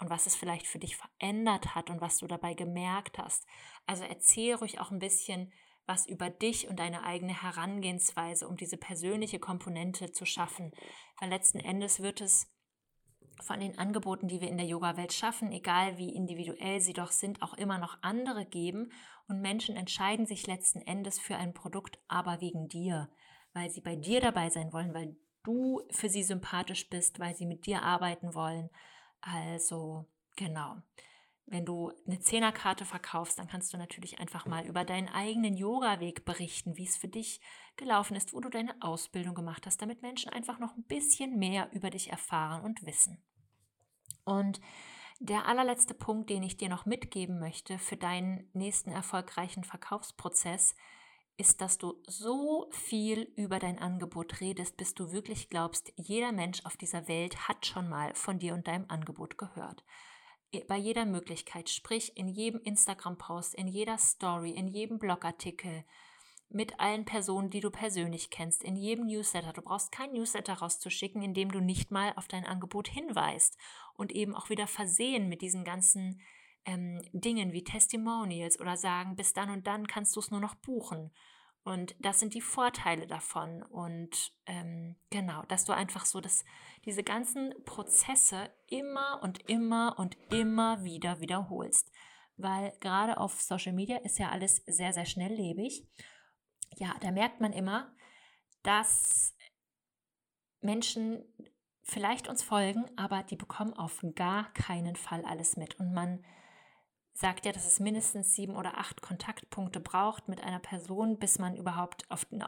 und 0.00 0.10
was 0.10 0.26
es 0.26 0.36
vielleicht 0.36 0.66
für 0.66 0.78
dich 0.78 0.96
verändert 0.96 1.74
hat 1.74 1.90
und 1.90 2.00
was 2.00 2.18
du 2.18 2.26
dabei 2.26 2.54
gemerkt 2.54 3.18
hast. 3.18 3.46
Also 3.86 4.04
erzähl 4.04 4.54
ruhig 4.54 4.80
auch 4.80 4.90
ein 4.90 4.98
bisschen 4.98 5.52
was 5.86 6.06
über 6.06 6.28
dich 6.28 6.68
und 6.68 6.78
deine 6.78 7.04
eigene 7.04 7.42
Herangehensweise, 7.42 8.46
um 8.46 8.56
diese 8.56 8.76
persönliche 8.76 9.38
Komponente 9.38 10.12
zu 10.12 10.26
schaffen. 10.26 10.72
Weil 11.18 11.30
letzten 11.30 11.58
Endes 11.58 12.00
wird 12.00 12.20
es 12.20 12.46
von 13.42 13.60
den 13.60 13.78
Angeboten, 13.78 14.28
die 14.28 14.40
wir 14.40 14.48
in 14.48 14.56
der 14.56 14.66
Yoga-Welt 14.66 15.12
schaffen, 15.12 15.52
egal 15.52 15.98
wie 15.98 16.14
individuell 16.14 16.80
sie 16.80 16.92
doch 16.92 17.10
sind, 17.10 17.42
auch 17.42 17.54
immer 17.54 17.78
noch 17.78 17.98
andere 18.02 18.44
geben. 18.44 18.90
Und 19.28 19.40
Menschen 19.40 19.76
entscheiden 19.76 20.26
sich 20.26 20.46
letzten 20.46 20.80
Endes 20.80 21.18
für 21.18 21.36
ein 21.36 21.54
Produkt, 21.54 21.98
aber 22.08 22.40
wegen 22.40 22.68
dir, 22.68 23.08
weil 23.52 23.70
sie 23.70 23.80
bei 23.80 23.96
dir 23.96 24.20
dabei 24.20 24.50
sein 24.50 24.72
wollen, 24.72 24.94
weil 24.94 25.16
du 25.42 25.82
für 25.90 26.08
sie 26.08 26.22
sympathisch 26.22 26.88
bist, 26.88 27.18
weil 27.20 27.34
sie 27.34 27.46
mit 27.46 27.66
dir 27.66 27.82
arbeiten 27.82 28.34
wollen. 28.34 28.70
Also 29.20 30.06
genau. 30.36 30.76
Wenn 31.50 31.64
du 31.64 31.92
eine 32.06 32.20
Zehnerkarte 32.20 32.84
verkaufst, 32.84 33.38
dann 33.38 33.48
kannst 33.48 33.72
du 33.72 33.78
natürlich 33.78 34.20
einfach 34.20 34.44
mal 34.44 34.66
über 34.66 34.84
deinen 34.84 35.08
eigenen 35.08 35.56
Yoga-Weg 35.56 36.26
berichten, 36.26 36.76
wie 36.76 36.84
es 36.84 36.98
für 36.98 37.08
dich 37.08 37.40
gelaufen 37.76 38.16
ist, 38.16 38.34
wo 38.34 38.40
du 38.40 38.50
deine 38.50 38.74
Ausbildung 38.80 39.34
gemacht 39.34 39.64
hast, 39.64 39.80
damit 39.80 40.02
Menschen 40.02 40.30
einfach 40.30 40.58
noch 40.58 40.76
ein 40.76 40.84
bisschen 40.84 41.38
mehr 41.38 41.70
über 41.72 41.88
dich 41.88 42.10
erfahren 42.10 42.62
und 42.62 42.84
wissen. 42.84 43.22
Und 44.24 44.60
der 45.20 45.46
allerletzte 45.46 45.94
Punkt, 45.94 46.28
den 46.28 46.42
ich 46.42 46.58
dir 46.58 46.68
noch 46.68 46.84
mitgeben 46.84 47.38
möchte 47.38 47.78
für 47.78 47.96
deinen 47.96 48.50
nächsten 48.52 48.90
erfolgreichen 48.90 49.64
Verkaufsprozess, 49.64 50.76
ist, 51.38 51.62
dass 51.62 51.78
du 51.78 51.94
so 52.06 52.68
viel 52.72 53.22
über 53.36 53.58
dein 53.58 53.78
Angebot 53.78 54.42
redest, 54.42 54.76
bis 54.76 54.92
du 54.92 55.12
wirklich 55.12 55.48
glaubst, 55.48 55.94
jeder 55.96 56.32
Mensch 56.32 56.66
auf 56.66 56.76
dieser 56.76 57.08
Welt 57.08 57.48
hat 57.48 57.64
schon 57.64 57.88
mal 57.88 58.14
von 58.14 58.38
dir 58.38 58.52
und 58.52 58.68
deinem 58.68 58.84
Angebot 58.88 59.38
gehört 59.38 59.82
bei 60.66 60.76
jeder 60.76 61.04
Möglichkeit, 61.04 61.68
sprich 61.68 62.16
in 62.16 62.28
jedem 62.28 62.60
Instagram-Post, 62.60 63.54
in 63.54 63.68
jeder 63.68 63.98
Story, 63.98 64.50
in 64.50 64.68
jedem 64.68 64.98
Blogartikel, 64.98 65.84
mit 66.50 66.80
allen 66.80 67.04
Personen, 67.04 67.50
die 67.50 67.60
du 67.60 67.70
persönlich 67.70 68.30
kennst, 68.30 68.64
in 68.64 68.74
jedem 68.74 69.06
Newsletter. 69.06 69.52
Du 69.52 69.60
brauchst 69.60 69.92
kein 69.92 70.12
Newsletter 70.12 70.54
rauszuschicken, 70.54 71.22
in 71.22 71.34
dem 71.34 71.50
du 71.50 71.60
nicht 71.60 71.90
mal 71.90 72.14
auf 72.16 72.26
dein 72.26 72.46
Angebot 72.46 72.88
hinweist 72.88 73.58
und 73.94 74.12
eben 74.12 74.34
auch 74.34 74.48
wieder 74.48 74.66
versehen 74.66 75.28
mit 75.28 75.42
diesen 75.42 75.64
ganzen 75.64 76.22
ähm, 76.64 77.02
Dingen 77.12 77.52
wie 77.52 77.64
Testimonials 77.64 78.58
oder 78.60 78.76
sagen, 78.76 79.14
bis 79.16 79.34
dann 79.34 79.50
und 79.50 79.66
dann 79.66 79.86
kannst 79.86 80.16
du 80.16 80.20
es 80.20 80.30
nur 80.30 80.40
noch 80.40 80.54
buchen 80.54 81.10
und 81.68 81.94
das 81.98 82.18
sind 82.18 82.32
die 82.32 82.40
Vorteile 82.40 83.06
davon. 83.06 83.62
Und 83.62 84.32
ähm, 84.46 84.96
genau, 85.10 85.42
dass 85.48 85.66
du 85.66 85.74
einfach 85.74 86.06
so 86.06 86.18
dass 86.18 86.46
diese 86.86 87.02
ganzen 87.02 87.52
Prozesse 87.66 88.48
immer 88.68 89.20
und 89.22 89.46
immer 89.50 89.98
und 89.98 90.16
immer 90.32 90.82
wieder 90.82 91.20
wiederholst. 91.20 91.92
Weil 92.38 92.72
gerade 92.80 93.18
auf 93.18 93.42
Social 93.42 93.74
Media 93.74 93.98
ist 93.98 94.18
ja 94.18 94.30
alles 94.30 94.62
sehr, 94.66 94.94
sehr 94.94 95.04
schnelllebig. 95.04 95.86
Ja, 96.76 96.96
da 97.02 97.10
merkt 97.10 97.42
man 97.42 97.52
immer, 97.52 97.94
dass 98.62 99.36
Menschen 100.62 101.22
vielleicht 101.82 102.28
uns 102.28 102.42
folgen, 102.42 102.86
aber 102.96 103.24
die 103.24 103.36
bekommen 103.36 103.74
auf 103.74 104.02
gar 104.14 104.50
keinen 104.54 104.96
Fall 104.96 105.22
alles 105.26 105.58
mit. 105.58 105.78
Und 105.78 105.92
man 105.92 106.24
sagt 107.18 107.46
ja, 107.46 107.52
dass 107.52 107.66
es 107.66 107.80
mindestens 107.80 108.36
sieben 108.36 108.54
oder 108.54 108.78
acht 108.78 109.02
Kontaktpunkte 109.02 109.80
braucht 109.80 110.28
mit 110.28 110.40
einer 110.40 110.60
Person, 110.60 111.18
bis 111.18 111.40
man 111.40 111.56
überhaupt 111.56 112.08
auf 112.12 112.30
ein 112.30 112.44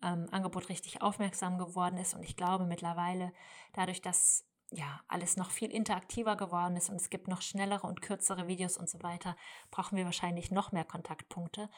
ähm, 0.00 0.28
Angebot 0.30 0.68
richtig 0.68 1.02
aufmerksam 1.02 1.58
geworden 1.58 1.96
ist. 1.96 2.14
Und 2.14 2.22
ich 2.22 2.36
glaube 2.36 2.64
mittlerweile, 2.64 3.32
dadurch, 3.72 4.00
dass 4.00 4.44
ja 4.70 5.00
alles 5.08 5.36
noch 5.36 5.50
viel 5.50 5.72
interaktiver 5.72 6.36
geworden 6.36 6.76
ist 6.76 6.88
und 6.88 7.00
es 7.00 7.10
gibt 7.10 7.26
noch 7.26 7.42
schnellere 7.42 7.84
und 7.84 8.00
kürzere 8.00 8.46
Videos 8.46 8.76
und 8.76 8.88
so 8.88 9.02
weiter, 9.02 9.36
brauchen 9.72 9.98
wir 9.98 10.04
wahrscheinlich 10.04 10.52
noch 10.52 10.70
mehr 10.70 10.84
Kontaktpunkte. 10.84 11.68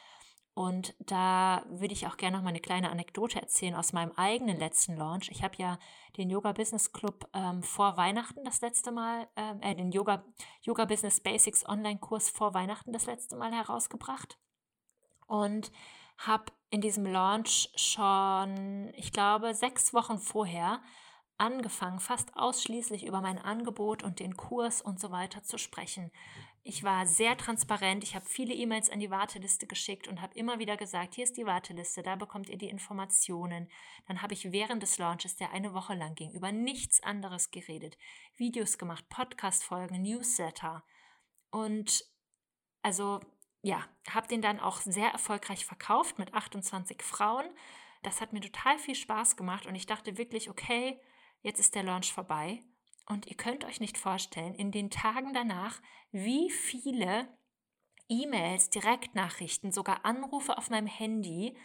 Und 0.55 0.95
da 0.99 1.65
würde 1.67 1.93
ich 1.93 2.07
auch 2.07 2.15
gerne 2.15 2.37
noch 2.37 2.43
mal 2.43 2.49
eine 2.49 2.61
kleine 2.61 2.89
Anekdote 2.89 3.41
erzählen 3.41 3.75
aus 3.75 3.91
meinem 3.91 4.13
eigenen 4.13 4.57
letzten 4.57 4.95
Launch. 4.95 5.29
Ich 5.29 5.43
habe 5.43 5.55
ja 5.57 5.77
den 6.15 6.29
Yoga 6.29 6.53
Business 6.53 6.93
Club 6.93 7.27
ähm, 7.33 7.61
vor 7.61 7.97
Weihnachten 7.97 8.41
das 8.45 8.61
letzte 8.61 8.93
Mal, 8.93 9.27
ähm, 9.35 9.61
äh, 9.61 9.75
den 9.75 9.91
Yoga, 9.91 10.23
Yoga 10.61 10.85
Business 10.85 11.19
Basics 11.19 11.67
Online-Kurs 11.67 12.29
vor 12.29 12.53
Weihnachten 12.53 12.93
das 12.93 13.05
letzte 13.05 13.35
Mal 13.35 13.51
herausgebracht. 13.51 14.37
Und 15.27 15.73
habe 16.19 16.45
in 16.69 16.79
diesem 16.79 17.05
Launch 17.05 17.69
schon, 17.75 18.93
ich 18.95 19.11
glaube, 19.11 19.53
sechs 19.55 19.93
Wochen 19.93 20.19
vorher 20.19 20.81
angefangen, 21.37 21.99
fast 21.99 22.35
ausschließlich 22.37 23.05
über 23.05 23.19
mein 23.19 23.39
Angebot 23.39 24.03
und 24.03 24.19
den 24.21 24.37
Kurs 24.37 24.81
und 24.81 25.01
so 25.01 25.11
weiter 25.11 25.43
zu 25.43 25.57
sprechen. 25.57 26.11
Ich 26.67 26.81
war 26.81 27.05
sehr 27.05 27.37
transparent. 27.37 28.03
Ich 28.03 28.15
habe 28.15 28.25
viele 28.25 28.55
E-Mails 28.55 28.89
an 28.89 28.99
die 28.99 29.11
Warteliste 29.11 29.67
geschickt 29.67 30.07
und 30.07 30.19
habe 30.19 30.33
immer 30.33 30.57
wieder 30.57 30.77
gesagt, 30.77 31.13
hier 31.13 31.23
ist 31.23 31.37
die 31.37 31.45
Warteliste, 31.45 32.01
da 32.01 32.15
bekommt 32.15 32.49
ihr 32.49 32.57
die 32.57 32.69
Informationen. 32.69 33.69
Dann 34.07 34.23
habe 34.23 34.33
ich 34.33 34.51
während 34.51 34.81
des 34.81 34.97
Launches, 34.97 35.35
der 35.35 35.51
eine 35.51 35.75
Woche 35.75 35.93
lang 35.93 36.15
ging, 36.15 36.31
über 36.31 36.51
nichts 36.51 37.03
anderes 37.03 37.51
geredet. 37.51 37.99
Videos 38.35 38.79
gemacht, 38.79 39.07
Podcast-Folgen, 39.09 40.01
Newsletter. 40.01 40.83
Und 41.51 42.03
also 42.81 43.19
ja, 43.61 43.87
habe 44.09 44.27
den 44.27 44.41
dann 44.41 44.59
auch 44.59 44.77
sehr 44.77 45.09
erfolgreich 45.09 45.67
verkauft 45.67 46.17
mit 46.17 46.33
28 46.33 47.03
Frauen. 47.03 47.45
Das 48.01 48.21
hat 48.21 48.33
mir 48.33 48.41
total 48.41 48.79
viel 48.79 48.95
Spaß 48.95 49.37
gemacht 49.37 49.67
und 49.67 49.75
ich 49.75 49.85
dachte 49.85 50.17
wirklich, 50.17 50.49
okay, 50.49 50.99
jetzt 51.43 51.59
ist 51.59 51.75
der 51.75 51.83
Launch 51.83 52.11
vorbei. 52.11 52.63
Und 53.07 53.27
ihr 53.27 53.35
könnt 53.35 53.65
euch 53.65 53.79
nicht 53.79 53.97
vorstellen, 53.97 54.55
in 54.55 54.71
den 54.71 54.89
Tagen 54.89 55.33
danach, 55.33 55.81
wie 56.11 56.49
viele 56.49 57.27
E-Mails, 58.09 58.69
Direktnachrichten, 58.69 59.71
sogar 59.71 60.05
Anrufe 60.05 60.57
auf 60.57 60.69
meinem 60.69 60.87
Handy 60.87 61.57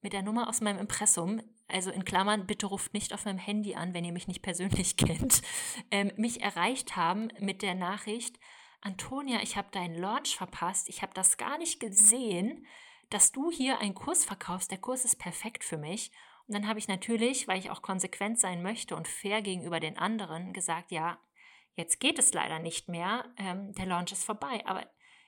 mit 0.00 0.12
der 0.12 0.22
Nummer 0.22 0.48
aus 0.48 0.60
meinem 0.60 0.78
Impressum, 0.78 1.42
also 1.68 1.90
in 1.90 2.04
Klammern, 2.04 2.46
bitte 2.46 2.66
ruft 2.66 2.94
nicht 2.94 3.12
auf 3.12 3.24
meinem 3.24 3.38
Handy 3.38 3.74
an, 3.74 3.94
wenn 3.94 4.04
ihr 4.04 4.12
mich 4.12 4.28
nicht 4.28 4.42
persönlich 4.42 4.96
kennt, 4.96 5.42
ähm, 5.90 6.10
mich 6.16 6.42
erreicht 6.42 6.96
haben 6.96 7.28
mit 7.38 7.62
der 7.62 7.74
Nachricht, 7.74 8.38
Antonia, 8.82 9.42
ich 9.42 9.56
habe 9.56 9.68
deinen 9.72 9.94
Launch 9.94 10.36
verpasst, 10.36 10.88
ich 10.88 11.02
habe 11.02 11.12
das 11.14 11.36
gar 11.36 11.58
nicht 11.58 11.80
gesehen, 11.80 12.66
dass 13.10 13.32
du 13.32 13.50
hier 13.50 13.78
einen 13.78 13.94
Kurs 13.94 14.24
verkaufst. 14.24 14.70
Der 14.70 14.78
Kurs 14.78 15.04
ist 15.04 15.16
perfekt 15.16 15.64
für 15.64 15.76
mich. 15.76 16.10
Und 16.50 16.54
dann 16.54 16.66
habe 16.66 16.80
ich 16.80 16.88
natürlich, 16.88 17.46
weil 17.46 17.60
ich 17.60 17.70
auch 17.70 17.80
konsequent 17.80 18.40
sein 18.40 18.60
möchte 18.60 18.96
und 18.96 19.06
fair 19.06 19.40
gegenüber 19.40 19.78
den 19.78 19.96
anderen, 19.96 20.52
gesagt, 20.52 20.90
ja, 20.90 21.16
jetzt 21.76 22.00
geht 22.00 22.18
es 22.18 22.34
leider 22.34 22.58
nicht 22.58 22.88
mehr, 22.88 23.24
ähm, 23.36 23.72
der 23.74 23.86
Launch 23.86 24.10
ist 24.10 24.24
vorbei. 24.24 24.60
Aber 24.66 24.84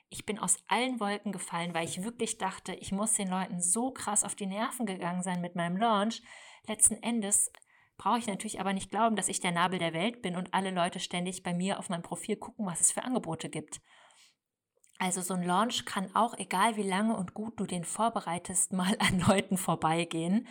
ich 0.09 0.27
bin 0.27 0.41
aus 0.41 0.59
allen 0.67 0.99
Wolken 0.99 1.31
gefallen, 1.31 1.75
weil 1.75 1.85
ich 1.85 2.03
wirklich 2.03 2.39
dachte, 2.39 2.75
ich 2.75 2.91
muss 2.91 3.13
den 3.13 3.29
Leuten 3.29 3.61
so 3.61 3.93
krass 3.93 4.25
auf 4.25 4.35
die 4.35 4.47
Nerven 4.47 4.85
gegangen 4.85 5.23
sein 5.23 5.41
mit 5.41 5.55
meinem 5.55 5.77
Launch. 5.77 6.23
Letzten 6.67 7.01
Endes 7.05 7.53
brauche 7.99 8.19
ich 8.19 8.27
natürlich 8.27 8.59
aber 8.59 8.73
nicht 8.73 8.91
glauben, 8.91 9.15
dass 9.15 9.29
ich 9.29 9.39
der 9.39 9.53
Nabel 9.53 9.79
der 9.79 9.93
Welt 9.93 10.23
bin 10.23 10.35
und 10.35 10.53
alle 10.53 10.73
Leute 10.73 10.99
ständig 10.99 11.45
bei 11.45 11.55
mir 11.55 11.79
auf 11.79 11.89
meinem 11.89 12.03
Profil 12.03 12.35
gucken, 12.35 12.67
was 12.67 12.81
es 12.81 12.91
für 12.91 13.05
Angebote 13.05 13.49
gibt. 13.49 13.81
Also 14.99 15.21
so 15.21 15.35
ein 15.35 15.45
Launch 15.45 15.85
kann 15.85 16.13
auch, 16.17 16.37
egal 16.37 16.77
wie 16.77 16.83
lange 16.83 17.17
und 17.17 17.33
gut 17.33 17.61
du 17.61 17.65
den 17.67 17.85
vorbereitest, 17.85 18.73
mal 18.73 18.97
an 18.99 19.21
Leuten 19.21 19.57
vorbeigehen. 19.57 20.49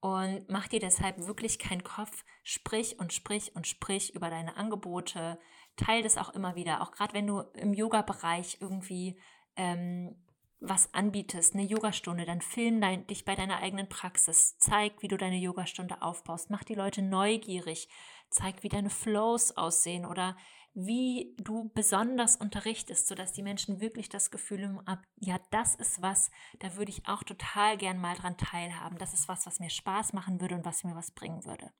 Und 0.00 0.44
mach 0.48 0.68
dir 0.68 0.80
deshalb 0.80 1.26
wirklich 1.26 1.58
keinen 1.58 1.84
Kopf. 1.84 2.24
Sprich 2.42 2.98
und 2.98 3.12
sprich 3.12 3.54
und 3.56 3.66
sprich 3.66 4.14
über 4.14 4.30
deine 4.30 4.56
Angebote. 4.56 5.38
Teil 5.76 6.02
das 6.02 6.18
auch 6.18 6.30
immer 6.30 6.54
wieder. 6.54 6.82
Auch 6.82 6.92
gerade 6.92 7.14
wenn 7.14 7.26
du 7.26 7.40
im 7.54 7.74
Yoga-Bereich 7.74 8.58
irgendwie 8.60 9.18
ähm, 9.56 10.14
was 10.60 10.92
anbietest, 10.94 11.54
eine 11.54 11.64
Yogastunde, 11.64 12.24
dann 12.24 12.40
film 12.40 12.80
dein, 12.80 13.06
dich 13.06 13.24
bei 13.24 13.34
deiner 13.34 13.58
eigenen 13.58 13.88
Praxis. 13.88 14.56
Zeig, 14.58 15.02
wie 15.02 15.08
du 15.08 15.16
deine 15.16 15.36
Yogastunde 15.36 16.02
aufbaust. 16.02 16.50
Mach 16.50 16.64
die 16.64 16.74
Leute 16.74 17.02
neugierig. 17.02 17.88
Zeig, 18.30 18.62
wie 18.62 18.68
deine 18.68 18.90
Flows 18.90 19.56
aussehen 19.56 20.04
oder 20.04 20.36
wie 20.74 21.34
du 21.38 21.70
besonders 21.74 22.36
unterrichtest, 22.36 23.06
sodass 23.06 23.32
die 23.32 23.42
Menschen 23.42 23.80
wirklich 23.80 24.10
das 24.10 24.30
Gefühl 24.30 24.68
haben, 24.68 25.02
ja, 25.16 25.40
das 25.50 25.74
ist 25.74 26.02
was, 26.02 26.30
da 26.58 26.76
würde 26.76 26.90
ich 26.90 27.08
auch 27.08 27.22
total 27.22 27.78
gern 27.78 27.98
mal 27.98 28.14
dran 28.14 28.36
teilhaben. 28.36 28.98
Das 28.98 29.14
ist 29.14 29.26
was, 29.26 29.46
was 29.46 29.58
mir 29.58 29.70
Spaß 29.70 30.12
machen 30.12 30.38
würde 30.40 30.54
und 30.54 30.66
was 30.66 30.84
mir 30.84 30.94
was 30.94 31.12
bringen 31.12 31.46
würde. 31.46 31.72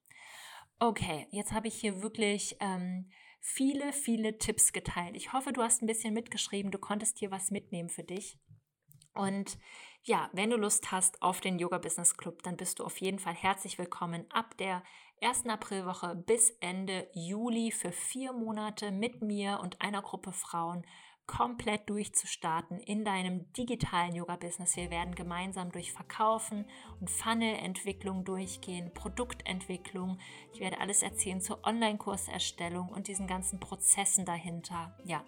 Okay, 0.79 1.27
jetzt 1.31 1.53
habe 1.53 1.69
ich 1.69 1.75
hier 1.75 2.03
wirklich 2.03 2.57
ähm, 2.61 3.11
viele, 3.41 3.93
viele 3.93 4.39
Tipps 4.39 4.73
geteilt. 4.73 5.15
Ich 5.15 5.35
hoffe, 5.35 5.53
du 5.53 5.63
hast 5.63 5.83
ein 5.83 5.87
bisschen 5.87 6.15
mitgeschrieben, 6.15 6.71
du 6.71 6.79
konntest 6.79 7.19
hier 7.19 7.31
was 7.31 7.51
mitnehmen 7.51 7.91
für 7.91 8.05
dich. 8.05 8.39
Und 9.13 9.59
ja, 10.03 10.31
wenn 10.33 10.51
du 10.51 10.57
Lust 10.57 10.91
hast 10.93 11.21
auf 11.23 11.41
den 11.41 11.59
Yoga 11.59 11.79
Business 11.79 12.17
Club, 12.17 12.43
dann 12.43 12.57
bist 12.57 12.79
du 12.79 12.85
auf 12.85 12.99
jeden 12.99 13.19
Fall 13.19 13.35
herzlich 13.35 13.79
willkommen 13.79 14.25
ab 14.31 14.57
der 14.59 14.83
ersten 15.27 15.51
Aprilwoche 15.51 16.15
bis 16.15 16.51
Ende 16.61 17.09
Juli 17.13 17.73
für 17.73 17.91
vier 17.91 18.33
Monate 18.33 18.93
mit 18.93 19.23
mir 19.23 19.59
und 19.61 19.81
einer 19.83 20.01
Gruppe 20.01 20.31
Frauen 20.31 20.87
komplett 21.27 21.91
durchzustarten 21.91 22.79
in 22.79 23.05
deinem 23.05 23.53
digitalen 23.55 24.15
Yoga-Business. 24.15 24.77
Wir 24.77 24.89
werden 24.93 25.17
gemeinsam 25.17 25.73
durch 25.73 25.93
Verkaufen 25.93 26.65
und 27.01 27.11
Funnel-Entwicklung 27.11 28.25
durchgehen, 28.25 28.95
Produktentwicklung. 28.95 30.21
Ich 30.53 30.61
werde 30.61 30.79
alles 30.79 31.03
erzählen 31.03 31.41
zur 31.41 31.59
Online-Kurserstellung 31.67 32.89
und 32.89 33.09
diesen 33.09 33.27
ganzen 33.27 33.59
Prozessen 33.59 34.27
dahinter. 34.27 34.97
Ja, 35.03 35.25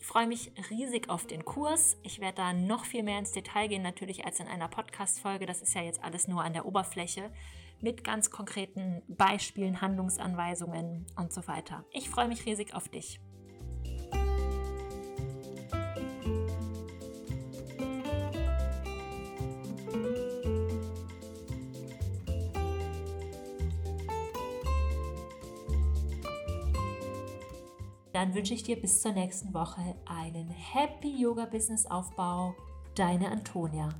ich 0.00 0.06
freue 0.06 0.26
mich 0.26 0.50
riesig 0.68 1.08
auf 1.08 1.28
den 1.28 1.44
Kurs. 1.44 1.96
Ich 2.02 2.18
werde 2.18 2.38
da 2.38 2.52
noch 2.52 2.84
viel 2.84 3.04
mehr 3.04 3.20
ins 3.20 3.30
Detail 3.30 3.68
gehen, 3.68 3.82
natürlich 3.82 4.24
als 4.24 4.40
in 4.40 4.48
einer 4.48 4.66
Podcast-Folge. 4.66 5.46
Das 5.46 5.62
ist 5.62 5.74
ja 5.74 5.82
jetzt 5.82 6.02
alles 6.02 6.26
nur 6.26 6.42
an 6.42 6.54
der 6.54 6.66
Oberfläche 6.66 7.30
mit 7.80 8.04
ganz 8.04 8.30
konkreten 8.30 9.02
Beispielen, 9.08 9.80
Handlungsanweisungen 9.80 11.06
und 11.16 11.32
so 11.32 11.46
weiter. 11.46 11.84
Ich 11.92 12.10
freue 12.10 12.28
mich 12.28 12.46
riesig 12.46 12.74
auf 12.74 12.88
dich. 12.88 13.20
Dann 28.18 28.34
wünsche 28.34 28.52
ich 28.52 28.64
dir 28.64 28.74
bis 28.74 29.00
zur 29.00 29.12
nächsten 29.12 29.54
Woche 29.54 29.94
einen 30.04 30.48
Happy 30.48 31.22
Yoga 31.22 31.44
Business 31.44 31.86
Aufbau. 31.86 32.52
Deine 32.96 33.30
Antonia. 33.30 33.90